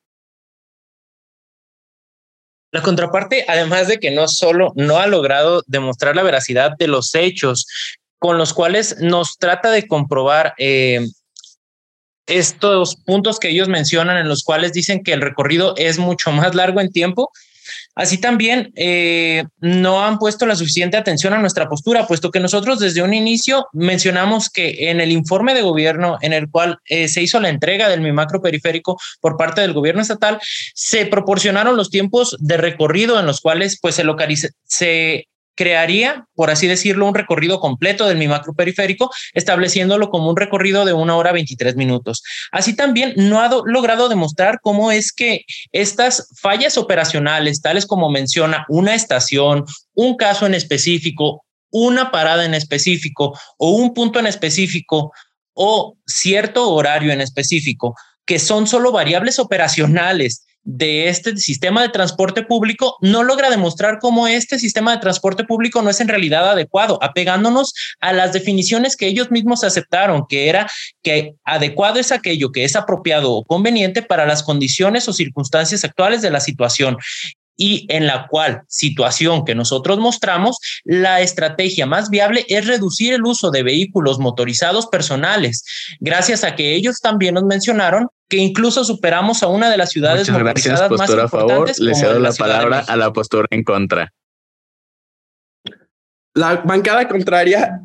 [2.72, 7.16] La contraparte, además de que no solo no ha logrado demostrar la veracidad de los
[7.16, 7.66] hechos
[8.20, 11.06] con los cuales nos trata de comprobar eh,
[12.26, 16.56] estos puntos que ellos mencionan, en los cuales dicen que el recorrido es mucho más
[16.56, 17.32] largo en tiempo,
[17.98, 22.78] Así también eh, no han puesto la suficiente atención a nuestra postura, puesto que nosotros
[22.78, 27.24] desde un inicio mencionamos que en el informe de gobierno en el cual eh, se
[27.24, 30.40] hizo la entrega del mi macro periférico por parte del gobierno estatal,
[30.76, 35.26] se proporcionaron los tiempos de recorrido en los cuales pues se localiza, se
[35.58, 40.94] crearía, por así decirlo, un recorrido completo del mi macroperiférico, estableciéndolo como un recorrido de
[40.94, 42.24] una hora 23 minutos.
[42.52, 45.42] Así también no ha logrado demostrar cómo es que
[45.74, 49.66] estas fallas operacionales, tales como menciona una estación,
[49.96, 55.12] un caso en específico, una parada en específico o un punto en específico
[55.54, 57.96] o cierto horario en específico,
[58.28, 64.28] que son solo variables operacionales de este sistema de transporte público no logra demostrar cómo
[64.28, 69.08] este sistema de transporte público no es en realidad adecuado, apegándonos a las definiciones que
[69.08, 70.70] ellos mismos aceptaron, que era
[71.02, 76.22] que adecuado es aquello que es apropiado o conveniente para las condiciones o circunstancias actuales
[76.22, 76.98] de la situación
[77.56, 83.24] y en la cual situación que nosotros mostramos, la estrategia más viable es reducir el
[83.24, 85.64] uso de vehículos motorizados personales,
[86.02, 90.30] gracias a que ellos también nos mencionaron que incluso superamos a una de las ciudades
[90.30, 91.72] Muchas gracias, postura a favor.
[91.80, 94.14] Le cedo la, palabra a la postura en contra.
[96.34, 97.82] La bancada contraria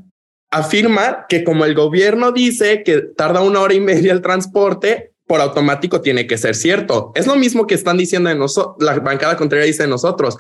[0.50, 5.40] afirma que como el gobierno dice que tarda una hora y media el transporte, por
[5.40, 7.12] automático tiene que ser cierto.
[7.14, 10.36] Es lo mismo que están diciendo de nosotros, la bancada contraria dice de nosotros.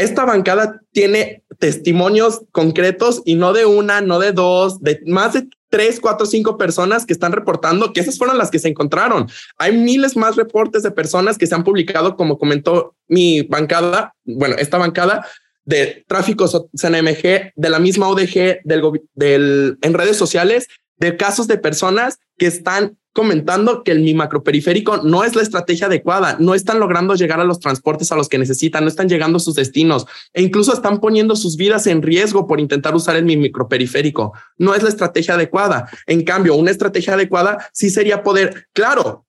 [0.00, 5.46] Esta bancada tiene testimonios concretos y no de una, no de dos, de más de
[5.68, 9.28] tres, cuatro, cinco personas que están reportando que esas fueron las que se encontraron.
[9.58, 14.56] Hay miles más reportes de personas que se han publicado, como comentó mi bancada, bueno,
[14.58, 15.26] esta bancada
[15.66, 22.18] de tráfico CNMG, de la misma ODG, del, en redes sociales, de casos de personas
[22.38, 27.14] que están comentando que el mi macroperiférico no es la estrategia adecuada, no están logrando
[27.14, 30.42] llegar a los transportes a los que necesitan, no están llegando a sus destinos e
[30.42, 34.32] incluso están poniendo sus vidas en riesgo por intentar usar el mi microperiférico.
[34.58, 35.88] No es la estrategia adecuada.
[36.06, 39.26] En cambio, una estrategia adecuada sí sería poder, claro,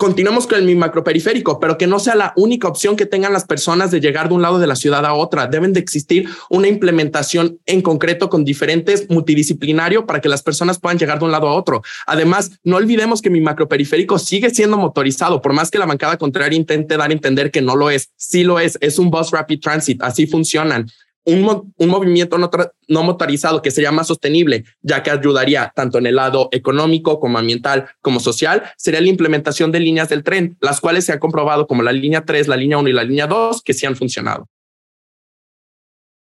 [0.00, 3.90] continuemos con el macroperiférico, pero que no sea la única opción que tengan las personas
[3.90, 5.46] de llegar de un lado de la ciudad a otra.
[5.46, 10.98] Deben de existir una implementación en concreto con diferentes multidisciplinario para que las personas puedan
[10.98, 11.82] llegar de un lado a otro.
[12.06, 16.56] Además, no olvidemos que mi macroperiférico sigue siendo motorizado, por más que la bancada contraria
[16.56, 18.08] intente dar a entender que no lo es.
[18.16, 20.86] Sí lo es, es un bus rapid transit, así funcionan
[21.24, 26.48] un, movimiento no, motorizado que sería más sostenible, ya que ayudaría tanto en el lado
[26.52, 31.12] económico como ambiental como social, sería la implementación de líneas del tren, las cuales se
[31.12, 33.86] han comprobado como la línea 3, la línea 1 y la línea 2, que sí
[33.86, 34.48] han funcionado.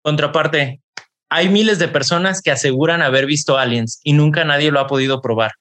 [0.03, 0.81] Contraparte,
[1.29, 5.21] hay miles de personas que aseguran haber visto aliens y nunca nadie lo ha podido
[5.21, 5.51] probar.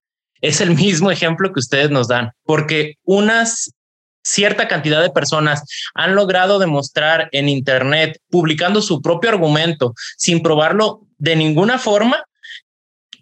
[0.40, 3.72] Es el mismo ejemplo que ustedes nos dan, porque unas
[4.22, 5.62] cierta cantidad de personas
[5.94, 12.24] han logrado demostrar en Internet, publicando su propio argumento, sin probarlo de ninguna forma,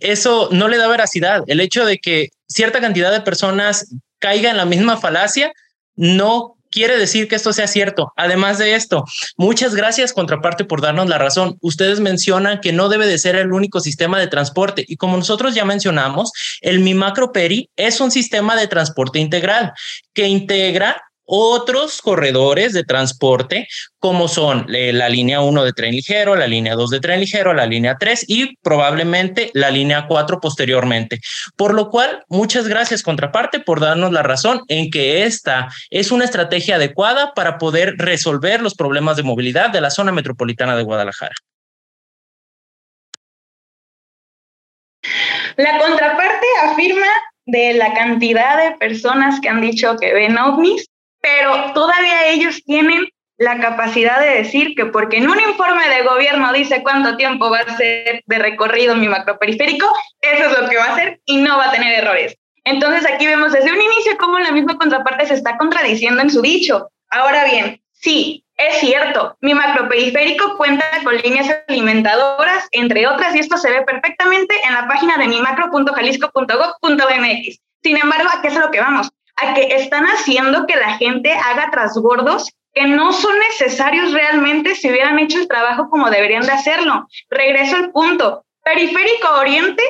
[0.00, 1.42] eso no le da veracidad.
[1.46, 5.52] El hecho de que cierta cantidad de personas caiga en la misma falacia
[5.96, 8.12] no quiere decir que esto sea cierto.
[8.14, 9.04] Además de esto,
[9.36, 11.58] muchas gracias contraparte por darnos la razón.
[11.60, 15.56] Ustedes mencionan que no debe de ser el único sistema de transporte y como nosotros
[15.56, 19.72] ya mencionamos, el Mi Macro Peri es un sistema de transporte integral
[20.14, 26.34] que integra otros corredores de transporte, como son eh, la línea 1 de tren ligero,
[26.34, 31.20] la línea 2 de tren ligero, la línea 3 y probablemente la línea 4 posteriormente.
[31.54, 36.24] Por lo cual, muchas gracias, contraparte, por darnos la razón en que esta es una
[36.24, 41.34] estrategia adecuada para poder resolver los problemas de movilidad de la zona metropolitana de Guadalajara.
[45.56, 47.06] La contraparte afirma
[47.44, 50.86] de la cantidad de personas que han dicho que ven ovnis
[51.20, 56.52] pero todavía ellos tienen la capacidad de decir que porque en un informe de gobierno
[56.52, 59.86] dice cuánto tiempo va a ser de recorrido mi macroperiférico,
[60.20, 62.36] eso es lo que va a hacer y no va a tener errores.
[62.64, 66.42] Entonces aquí vemos desde un inicio cómo la misma contraparte se está contradiciendo en su
[66.42, 66.90] dicho.
[67.10, 73.56] Ahora bien, sí, es cierto, mi macroperiférico cuenta con líneas alimentadoras, entre otras, y esto
[73.56, 77.60] se ve perfectamente en la página de mi macro.jalisco.gov.mx.
[77.84, 79.08] Sin embargo, ¿a qué es lo que vamos?
[79.40, 84.90] A que están haciendo que la gente haga trasbordos que no son necesarios realmente si
[84.90, 87.06] hubieran hecho el trabajo como deberían de hacerlo.
[87.30, 88.44] Regreso al punto.
[88.62, 89.82] Periférico Oriente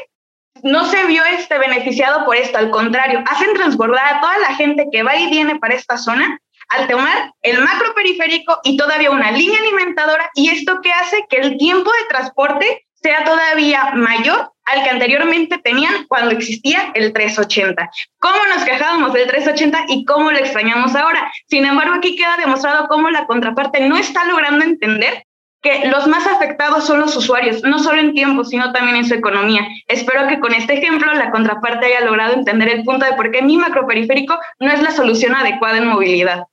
[0.62, 4.86] no se vio este beneficiado por esto, al contrario, hacen transbordar a toda la gente
[4.90, 9.30] que va y viene para esta zona al tomar el macro periférico y todavía una
[9.30, 14.82] línea alimentadora y esto que hace que el tiempo de transporte sea todavía mayor al
[14.82, 17.90] que anteriormente tenían cuando existía el 380.
[18.18, 21.30] ¿Cómo nos quejábamos del 380 y cómo lo extrañamos ahora?
[21.46, 25.24] Sin embargo, aquí queda demostrado cómo la contraparte no está logrando entender
[25.60, 29.14] que los más afectados son los usuarios, no solo en tiempo, sino también en su
[29.14, 29.66] economía.
[29.88, 33.42] Espero que con este ejemplo la contraparte haya logrado entender el punto de por qué
[33.42, 36.44] mi macroperiférico no es la solución adecuada en movilidad.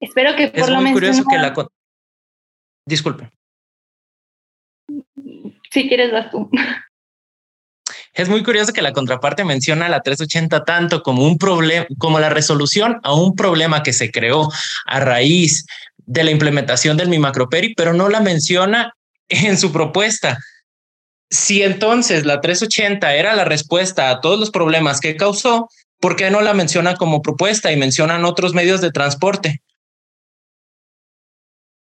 [0.00, 0.92] Espero que por lo menos.
[0.92, 1.54] curioso que la.
[2.86, 3.30] Disculpe.
[5.70, 6.50] Si quieres, vas tú.
[8.14, 12.28] Es muy curioso que la contraparte menciona la 380 tanto como un problema, como la
[12.28, 14.50] resolución a un problema que se creó
[14.86, 15.66] a raíz
[15.98, 18.94] de la implementación del Mi Macroperi, pero no la menciona
[19.28, 20.38] en su propuesta.
[21.30, 25.68] Si entonces la 380 era la respuesta a todos los problemas que causó,
[26.00, 29.62] ¿por qué no la menciona como propuesta y mencionan otros medios de transporte?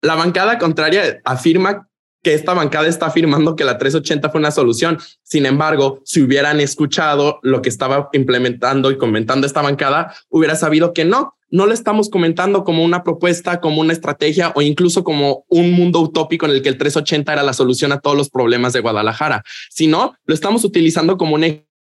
[0.07, 1.89] La bancada contraria afirma
[2.23, 4.99] que esta bancada está afirmando que la 380 fue una solución.
[5.21, 10.93] Sin embargo, si hubieran escuchado lo que estaba implementando y comentando esta bancada, hubiera sabido
[10.93, 15.43] que no, no lo estamos comentando como una propuesta, como una estrategia o incluso como
[15.49, 18.71] un mundo utópico en el que el 380 era la solución a todos los problemas
[18.71, 21.43] de Guadalajara, sino lo estamos utilizando como un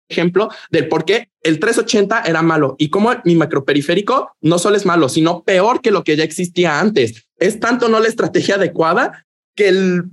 [0.07, 4.85] ejemplo del por qué el 380 era malo y cómo mi macroperiférico no solo es
[4.85, 7.27] malo, sino peor que lo que ya existía antes.
[7.43, 9.25] Es tanto no la estrategia adecuada
[9.55, 10.03] que el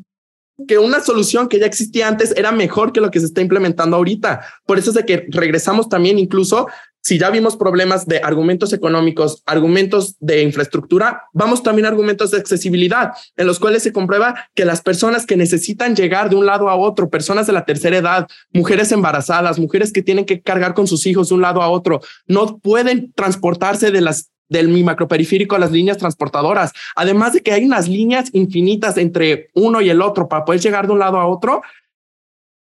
[0.68, 3.96] que una solución que ya existía antes era mejor que lo que se está implementando
[3.96, 4.44] ahorita.
[4.66, 6.66] Por eso es de que regresamos también incluso
[7.02, 12.38] si ya vimos problemas de argumentos económicos, argumentos de infraestructura, vamos también a argumentos de
[12.38, 16.68] accesibilidad, en los cuales se comprueba que las personas que necesitan llegar de un lado
[16.68, 20.86] a otro, personas de la tercera edad, mujeres embarazadas, mujeres que tienen que cargar con
[20.86, 25.56] sus hijos de un lado a otro, no pueden transportarse de las del mi macroperiférico
[25.56, 26.72] a las líneas transportadoras.
[26.96, 30.86] Además de que hay unas líneas infinitas entre uno y el otro para poder llegar
[30.86, 31.62] de un lado a otro,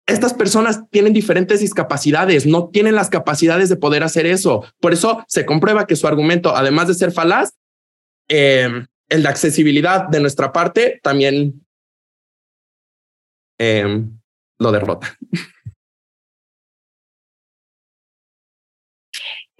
[0.06, 4.64] estas personas tienen diferentes discapacidades, no tienen las capacidades de poder hacer eso.
[4.80, 7.54] Por eso se comprueba que su argumento, además de ser falaz,
[8.28, 8.68] eh,
[9.08, 11.64] el de accesibilidad de nuestra parte también
[13.58, 14.04] eh,
[14.58, 15.16] lo derrota.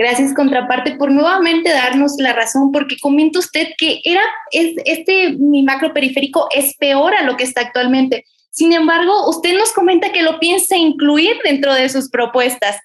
[0.03, 5.93] Gracias, contraparte, por nuevamente darnos la razón, porque comenta usted que era este mi macro
[5.93, 8.25] periférico es peor a lo que está actualmente.
[8.53, 12.77] Sin embargo, usted nos comenta que lo piensa incluir dentro de sus propuestas.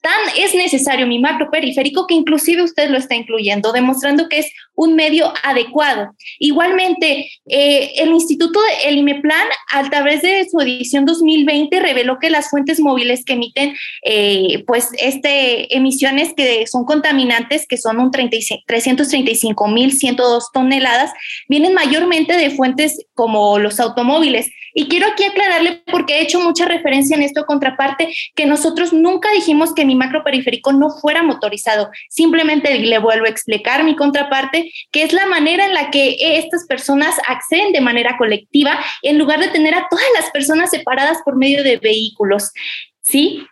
[0.00, 4.52] Tan es necesario mi macro periférico que inclusive usted lo está incluyendo, demostrando que es
[4.76, 6.14] un medio adecuado.
[6.38, 12.48] Igualmente, eh, el Instituto El IMEPLAN, a través de su edición 2020, reveló que las
[12.48, 13.74] fuentes móviles que emiten
[14.04, 21.10] eh, pues este, emisiones que son contaminantes, que son un 335.102 toneladas,
[21.48, 24.46] vienen mayormente de fuentes como los automóviles.
[24.78, 29.32] Y quiero aquí aclararle, porque he hecho mucha referencia en esto contraparte, que nosotros nunca
[29.32, 31.88] dijimos que mi macro periférico no fuera motorizado.
[32.10, 36.66] Simplemente le vuelvo a explicar mi contraparte, que es la manera en la que estas
[36.66, 41.36] personas acceden de manera colectiva en lugar de tener a todas las personas separadas por
[41.36, 42.52] medio de vehículos.
[43.00, 43.46] ¿Sí?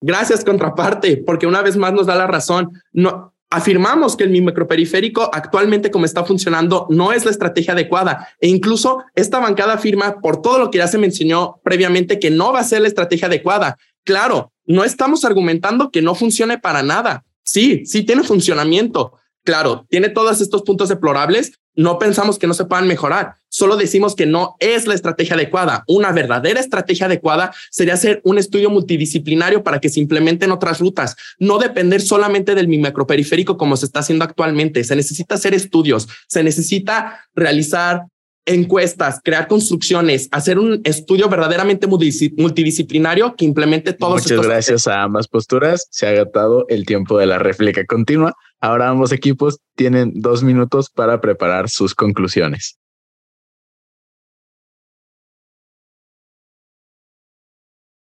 [0.00, 2.70] Gracias, contraparte, porque una vez más nos da la razón.
[2.92, 8.48] No, afirmamos que el microperiférico actualmente como está funcionando no es la estrategia adecuada e
[8.48, 12.60] incluso esta bancada afirma por todo lo que ya se mencionó previamente que no va
[12.60, 13.78] a ser la estrategia adecuada.
[14.04, 17.24] Claro, no estamos argumentando que no funcione para nada.
[17.42, 19.12] Sí, sí tiene funcionamiento.
[19.44, 24.14] Claro, tiene todos estos puntos deplorables, no pensamos que no se puedan mejorar, solo decimos
[24.14, 25.82] que no es la estrategia adecuada.
[25.88, 31.16] Una verdadera estrategia adecuada sería hacer un estudio multidisciplinario para que se implementen otras rutas,
[31.38, 34.84] no depender solamente del macroperiférico como se está haciendo actualmente.
[34.84, 38.02] Se necesita hacer estudios, se necesita realizar
[38.44, 45.28] encuestas, crear construcciones, hacer un estudio verdaderamente multidisciplinario que implemente todos Muchas gracias a ambas
[45.28, 45.88] posturas.
[45.90, 48.34] Se ha agotado el tiempo de la réplica continua.
[48.60, 52.76] Ahora ambos equipos tienen dos minutos para preparar sus conclusiones.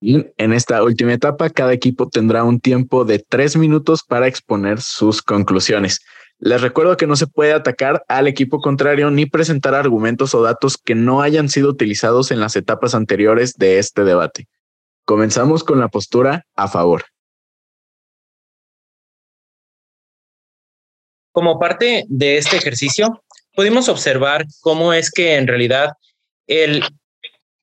[0.03, 5.22] En esta última etapa, cada equipo tendrá un tiempo de tres minutos para exponer sus
[5.22, 6.00] conclusiones.
[6.40, 10.76] Les recuerdo que no se puede atacar al equipo contrario ni presentar argumentos o datos
[10.76, 14.48] que no hayan sido utilizados en las etapas anteriores de este debate.
[15.05, 17.05] Comenzamos con la postura a favor.
[21.30, 23.22] Como parte de este ejercicio,
[23.55, 25.90] pudimos observar cómo es que en realidad
[26.48, 26.82] el,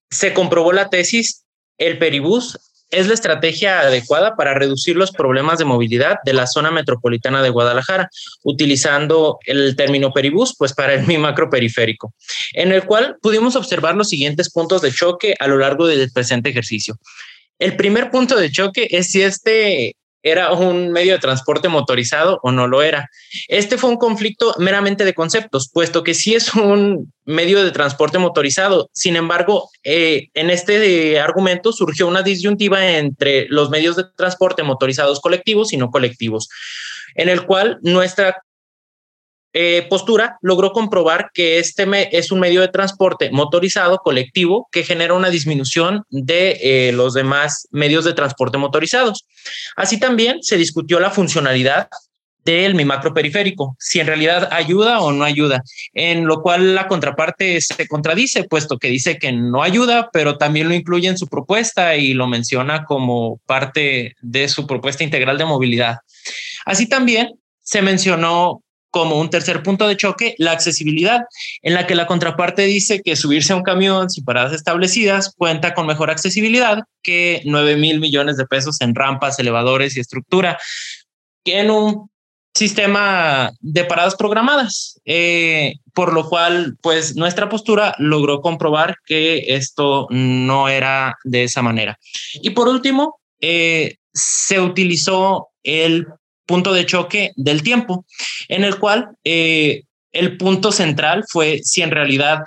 [0.10, 1.46] se comprobó la tesis,
[1.80, 2.58] el peribús
[2.92, 7.50] es la estrategia adecuada para reducir los problemas de movilidad de la zona metropolitana de
[7.50, 8.10] Guadalajara,
[8.44, 12.14] utilizando el término peribús, pues para el mi macro periférico,
[12.54, 16.50] en el cual pudimos observar los siguientes puntos de choque a lo largo del presente
[16.50, 16.98] ejercicio.
[17.60, 22.52] El primer punto de choque es si este era un medio de transporte motorizado o
[22.52, 23.10] no lo era.
[23.48, 28.18] Este fue un conflicto meramente de conceptos, puesto que sí es un medio de transporte
[28.18, 28.90] motorizado.
[28.94, 35.20] Sin embargo, eh, en este argumento surgió una disyuntiva entre los medios de transporte motorizados
[35.20, 36.50] colectivos y no colectivos,
[37.16, 38.44] en el cual nuestra
[39.54, 41.88] eh, postura logró comprobar que este
[42.18, 47.68] es un medio de transporte motorizado colectivo que genera una disminución de eh, los demás
[47.72, 49.26] medios de transporte motorizados.
[49.76, 51.90] Así también se discutió la funcionalidad
[52.46, 55.62] del mi macro periférico, si en realidad ayuda o no ayuda,
[55.94, 60.70] en lo cual la contraparte se contradice, puesto que dice que no ayuda, pero también
[60.70, 65.46] lo incluye en su propuesta y lo menciona como parte de su propuesta integral de
[65.46, 65.98] movilidad.
[66.66, 71.22] Así también se mencionó como un tercer punto de choque, la accesibilidad,
[71.62, 75.74] en la que la contraparte dice que subirse a un camión sin paradas establecidas cuenta
[75.74, 80.58] con mejor accesibilidad que 9 mil millones de pesos en rampas, elevadores y estructura,
[81.44, 82.10] que en un
[82.56, 90.08] sistema de paradas programadas, eh, por lo cual, pues nuestra postura logró comprobar que esto
[90.10, 91.98] no era de esa manera.
[92.42, 96.08] Y por último, eh, se utilizó el
[96.50, 98.08] punto de choque del tiempo,
[98.48, 102.40] en el cual eh, el punto central fue si en realidad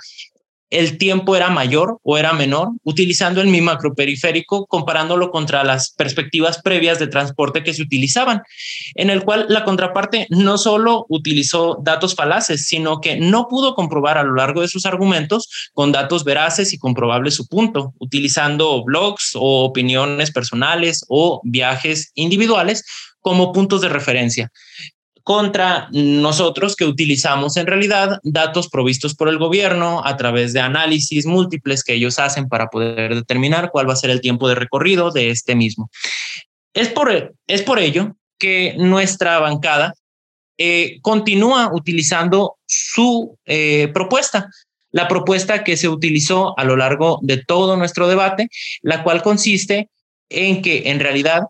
[0.69, 6.61] el tiempo era mayor o era menor, utilizando el mi macroperiférico, comparándolo contra las perspectivas
[6.63, 8.41] previas de transporte que se utilizaban,
[8.95, 14.17] en el cual la contraparte no solo utilizó datos falaces, sino que no pudo comprobar
[14.17, 19.33] a lo largo de sus argumentos con datos veraces y comprobables su punto, utilizando blogs
[19.35, 22.83] o opiniones personales o viajes individuales
[23.23, 24.51] como puntos de referencia
[25.23, 31.25] contra nosotros que utilizamos en realidad datos provistos por el gobierno a través de análisis
[31.25, 35.11] múltiples que ellos hacen para poder determinar cuál va a ser el tiempo de recorrido
[35.11, 35.89] de este mismo.
[36.73, 39.93] Es por, es por ello que nuestra bancada
[40.57, 44.49] eh, continúa utilizando su eh, propuesta,
[44.91, 48.49] la propuesta que se utilizó a lo largo de todo nuestro debate,
[48.81, 49.89] la cual consiste
[50.29, 51.43] en que en realidad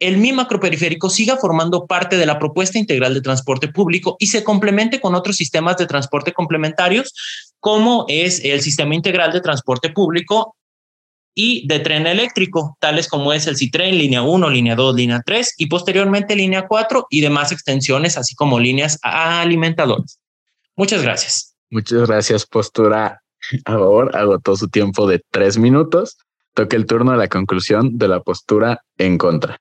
[0.00, 4.42] el mi macroperiférico siga formando parte de la propuesta integral de transporte público y se
[4.42, 7.14] complemente con otros sistemas de transporte complementarios,
[7.60, 10.56] como es el sistema integral de transporte público
[11.34, 15.54] y de tren eléctrico, tales como es el Citren, línea 1, línea 2, línea 3
[15.58, 20.18] y posteriormente línea 4 y demás extensiones, así como líneas alimentadoras.
[20.76, 21.54] Muchas gracias.
[21.70, 23.22] Muchas gracias, postura
[23.64, 24.16] a favor.
[24.16, 26.18] Agotó su tiempo de tres minutos.
[26.54, 29.60] Toque el turno de la conclusión de la postura en contra.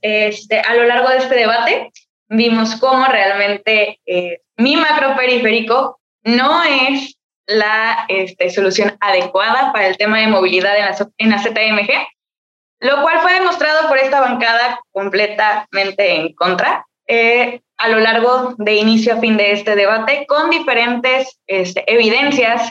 [0.00, 1.90] Este, a lo largo de este debate
[2.28, 7.16] vimos cómo realmente eh, mi macroperiférico no es
[7.46, 11.90] la este, solución adecuada para el tema de movilidad en la, en la ZMG,
[12.80, 18.76] lo cual fue demostrado por esta bancada completamente en contra eh, a lo largo de
[18.76, 22.70] inicio a fin de este debate con diferentes este, evidencias,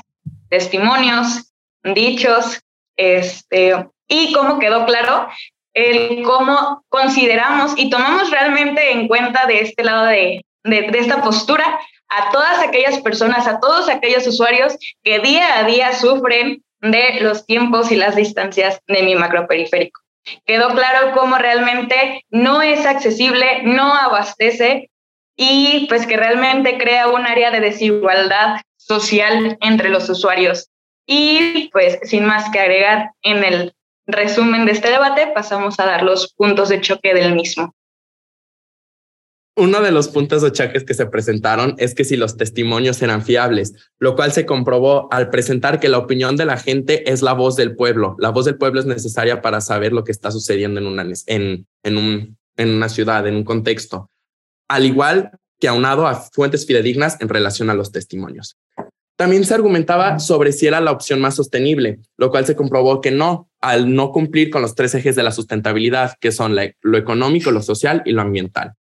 [0.50, 1.52] testimonios,
[1.84, 2.62] dichos,
[2.96, 5.28] este, y como quedó claro,
[5.74, 11.80] el cómo consideramos y tomamos realmente en cuenta de este lado de, de, esta postura
[12.10, 17.46] a todas aquellas personas, a todos aquellos usuarios que día a día sufren de los
[17.46, 20.02] tiempos y las distancias de mi macroperiférico.
[20.46, 24.90] Quedó claro cómo realmente no es accesible, no abastece
[25.36, 30.70] y pues que realmente crea un área de desigualdad social entre los usuarios.
[31.08, 33.74] Y pues sin más que agregar en el
[34.12, 37.74] resumen de este debate, pasamos a dar los puntos de choque del mismo.
[39.58, 43.22] Uno de los puntos de choque que se presentaron es que si los testimonios eran
[43.22, 47.34] fiables, lo cual se comprobó al presentar que la opinión de la gente es la
[47.34, 48.16] voz del pueblo.
[48.18, 51.68] La voz del pueblo es necesaria para saber lo que está sucediendo en una, en,
[51.84, 54.10] en, un, en una ciudad, en un contexto,
[54.70, 58.58] al igual que aunado a fuentes fidedignas en relación a los testimonios.
[59.18, 63.12] También se argumentaba sobre si era la opción más sostenible, lo cual se comprobó que
[63.12, 67.52] no, al no cumplir con los tres ejes de la sustentabilidad, que son lo económico,
[67.52, 68.74] lo social y lo ambiental.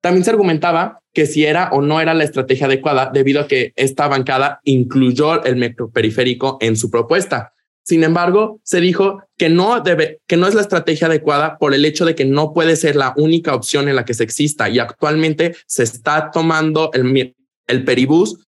[0.00, 3.72] También se argumentaba que si era o no era la estrategia adecuada debido a que
[3.76, 7.52] esta bancada incluyó el periférico en su propuesta.
[7.82, 11.84] Sin embargo, se dijo que no debe, que no es la estrategia adecuada por el
[11.84, 14.78] hecho de que no puede ser la única opción en la que se exista y
[14.78, 17.34] actualmente se está tomando el,
[17.66, 18.46] el peribús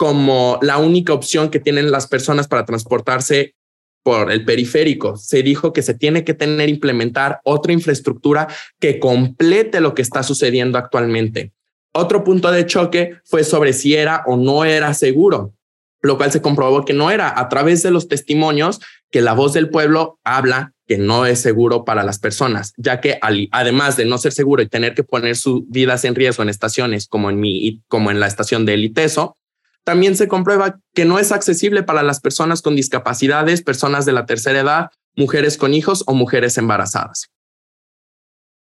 [0.00, 3.54] como la única opción que tienen las personas para transportarse
[4.02, 5.18] por el periférico.
[5.18, 8.48] Se dijo que se tiene que tener implementar otra infraestructura
[8.78, 11.52] que complete lo que está sucediendo actualmente.
[11.92, 15.52] Otro punto de choque fue sobre si era o no era seguro,
[16.00, 18.80] lo cual se comprobó que no era a través de los testimonios
[19.10, 23.18] que la voz del pueblo habla que no es seguro para las personas, ya que
[23.52, 27.06] además de no ser seguro y tener que poner sus vidas en riesgo en estaciones
[27.06, 29.36] como en mi como en la estación de Eliteso,
[29.90, 34.24] también se comprueba que no es accesible para las personas con discapacidades, personas de la
[34.24, 37.28] tercera edad, mujeres con hijos o mujeres embarazadas.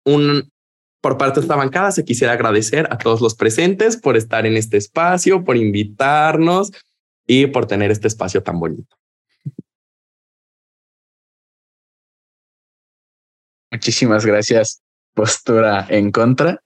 [0.05, 4.57] Por parte de esta bancada se quisiera agradecer a todos los presentes por estar en
[4.57, 6.71] este espacio, por invitarnos
[7.27, 8.97] y por tener este espacio tan bonito.
[13.73, 14.83] Muchísimas gracias,
[15.15, 16.63] postura en contra.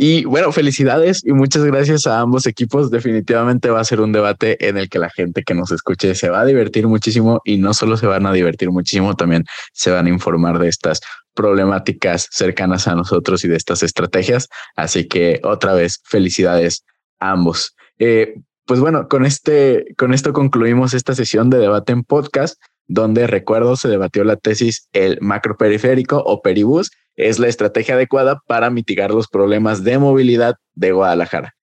[0.00, 2.88] Y bueno, felicidades y muchas gracias a ambos equipos.
[2.88, 6.28] Definitivamente va a ser un debate en el que la gente que nos escuche se
[6.28, 10.06] va a divertir muchísimo y no solo se van a divertir muchísimo, también se van
[10.06, 11.00] a informar de estas
[11.34, 14.48] problemáticas cercanas a nosotros y de estas estrategias.
[14.76, 16.84] Así que otra vez, felicidades
[17.18, 17.74] a ambos.
[17.98, 18.36] Eh,
[18.66, 23.74] pues bueno, con este, con esto concluimos esta sesión de debate en podcast donde recuerdo
[23.74, 29.28] se debatió la tesis el macroperiférico o peribús es la estrategia adecuada para mitigar los
[29.28, 31.54] problemas de movilidad de Guadalajara.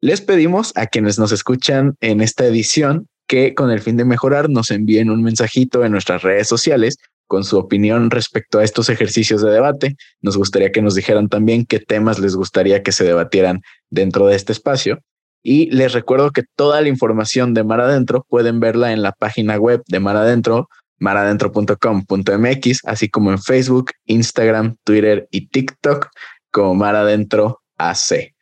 [0.00, 4.50] Les pedimos a quienes nos escuchan en esta edición que con el fin de mejorar
[4.50, 6.96] nos envíen un mensajito en nuestras redes sociales
[7.26, 9.96] con su opinión respecto a estos ejercicios de debate.
[10.20, 14.36] Nos gustaría que nos dijeran también qué temas les gustaría que se debatieran dentro de
[14.36, 15.00] este espacio.
[15.42, 19.58] Y les recuerdo que toda la información de Mar Adentro pueden verla en la página
[19.58, 20.68] web de Mar Adentro,
[20.98, 26.08] maradentro.com.mx, así como en Facebook, Instagram, Twitter y TikTok
[26.50, 28.34] como Mar Adentro AC.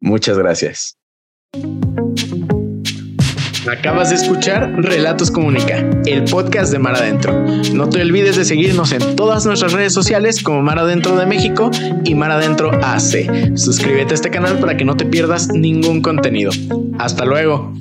[0.00, 0.96] Muchas gracias.
[3.70, 7.32] Acabas de escuchar Relatos Comunica, el podcast de Mar Adentro.
[7.74, 11.72] No te olvides de seguirnos en todas nuestras redes sociales como Mar Adentro de México
[12.04, 13.56] y Mar Adentro AC.
[13.56, 16.52] Suscríbete a este canal para que no te pierdas ningún contenido.
[16.98, 17.72] Hasta luego.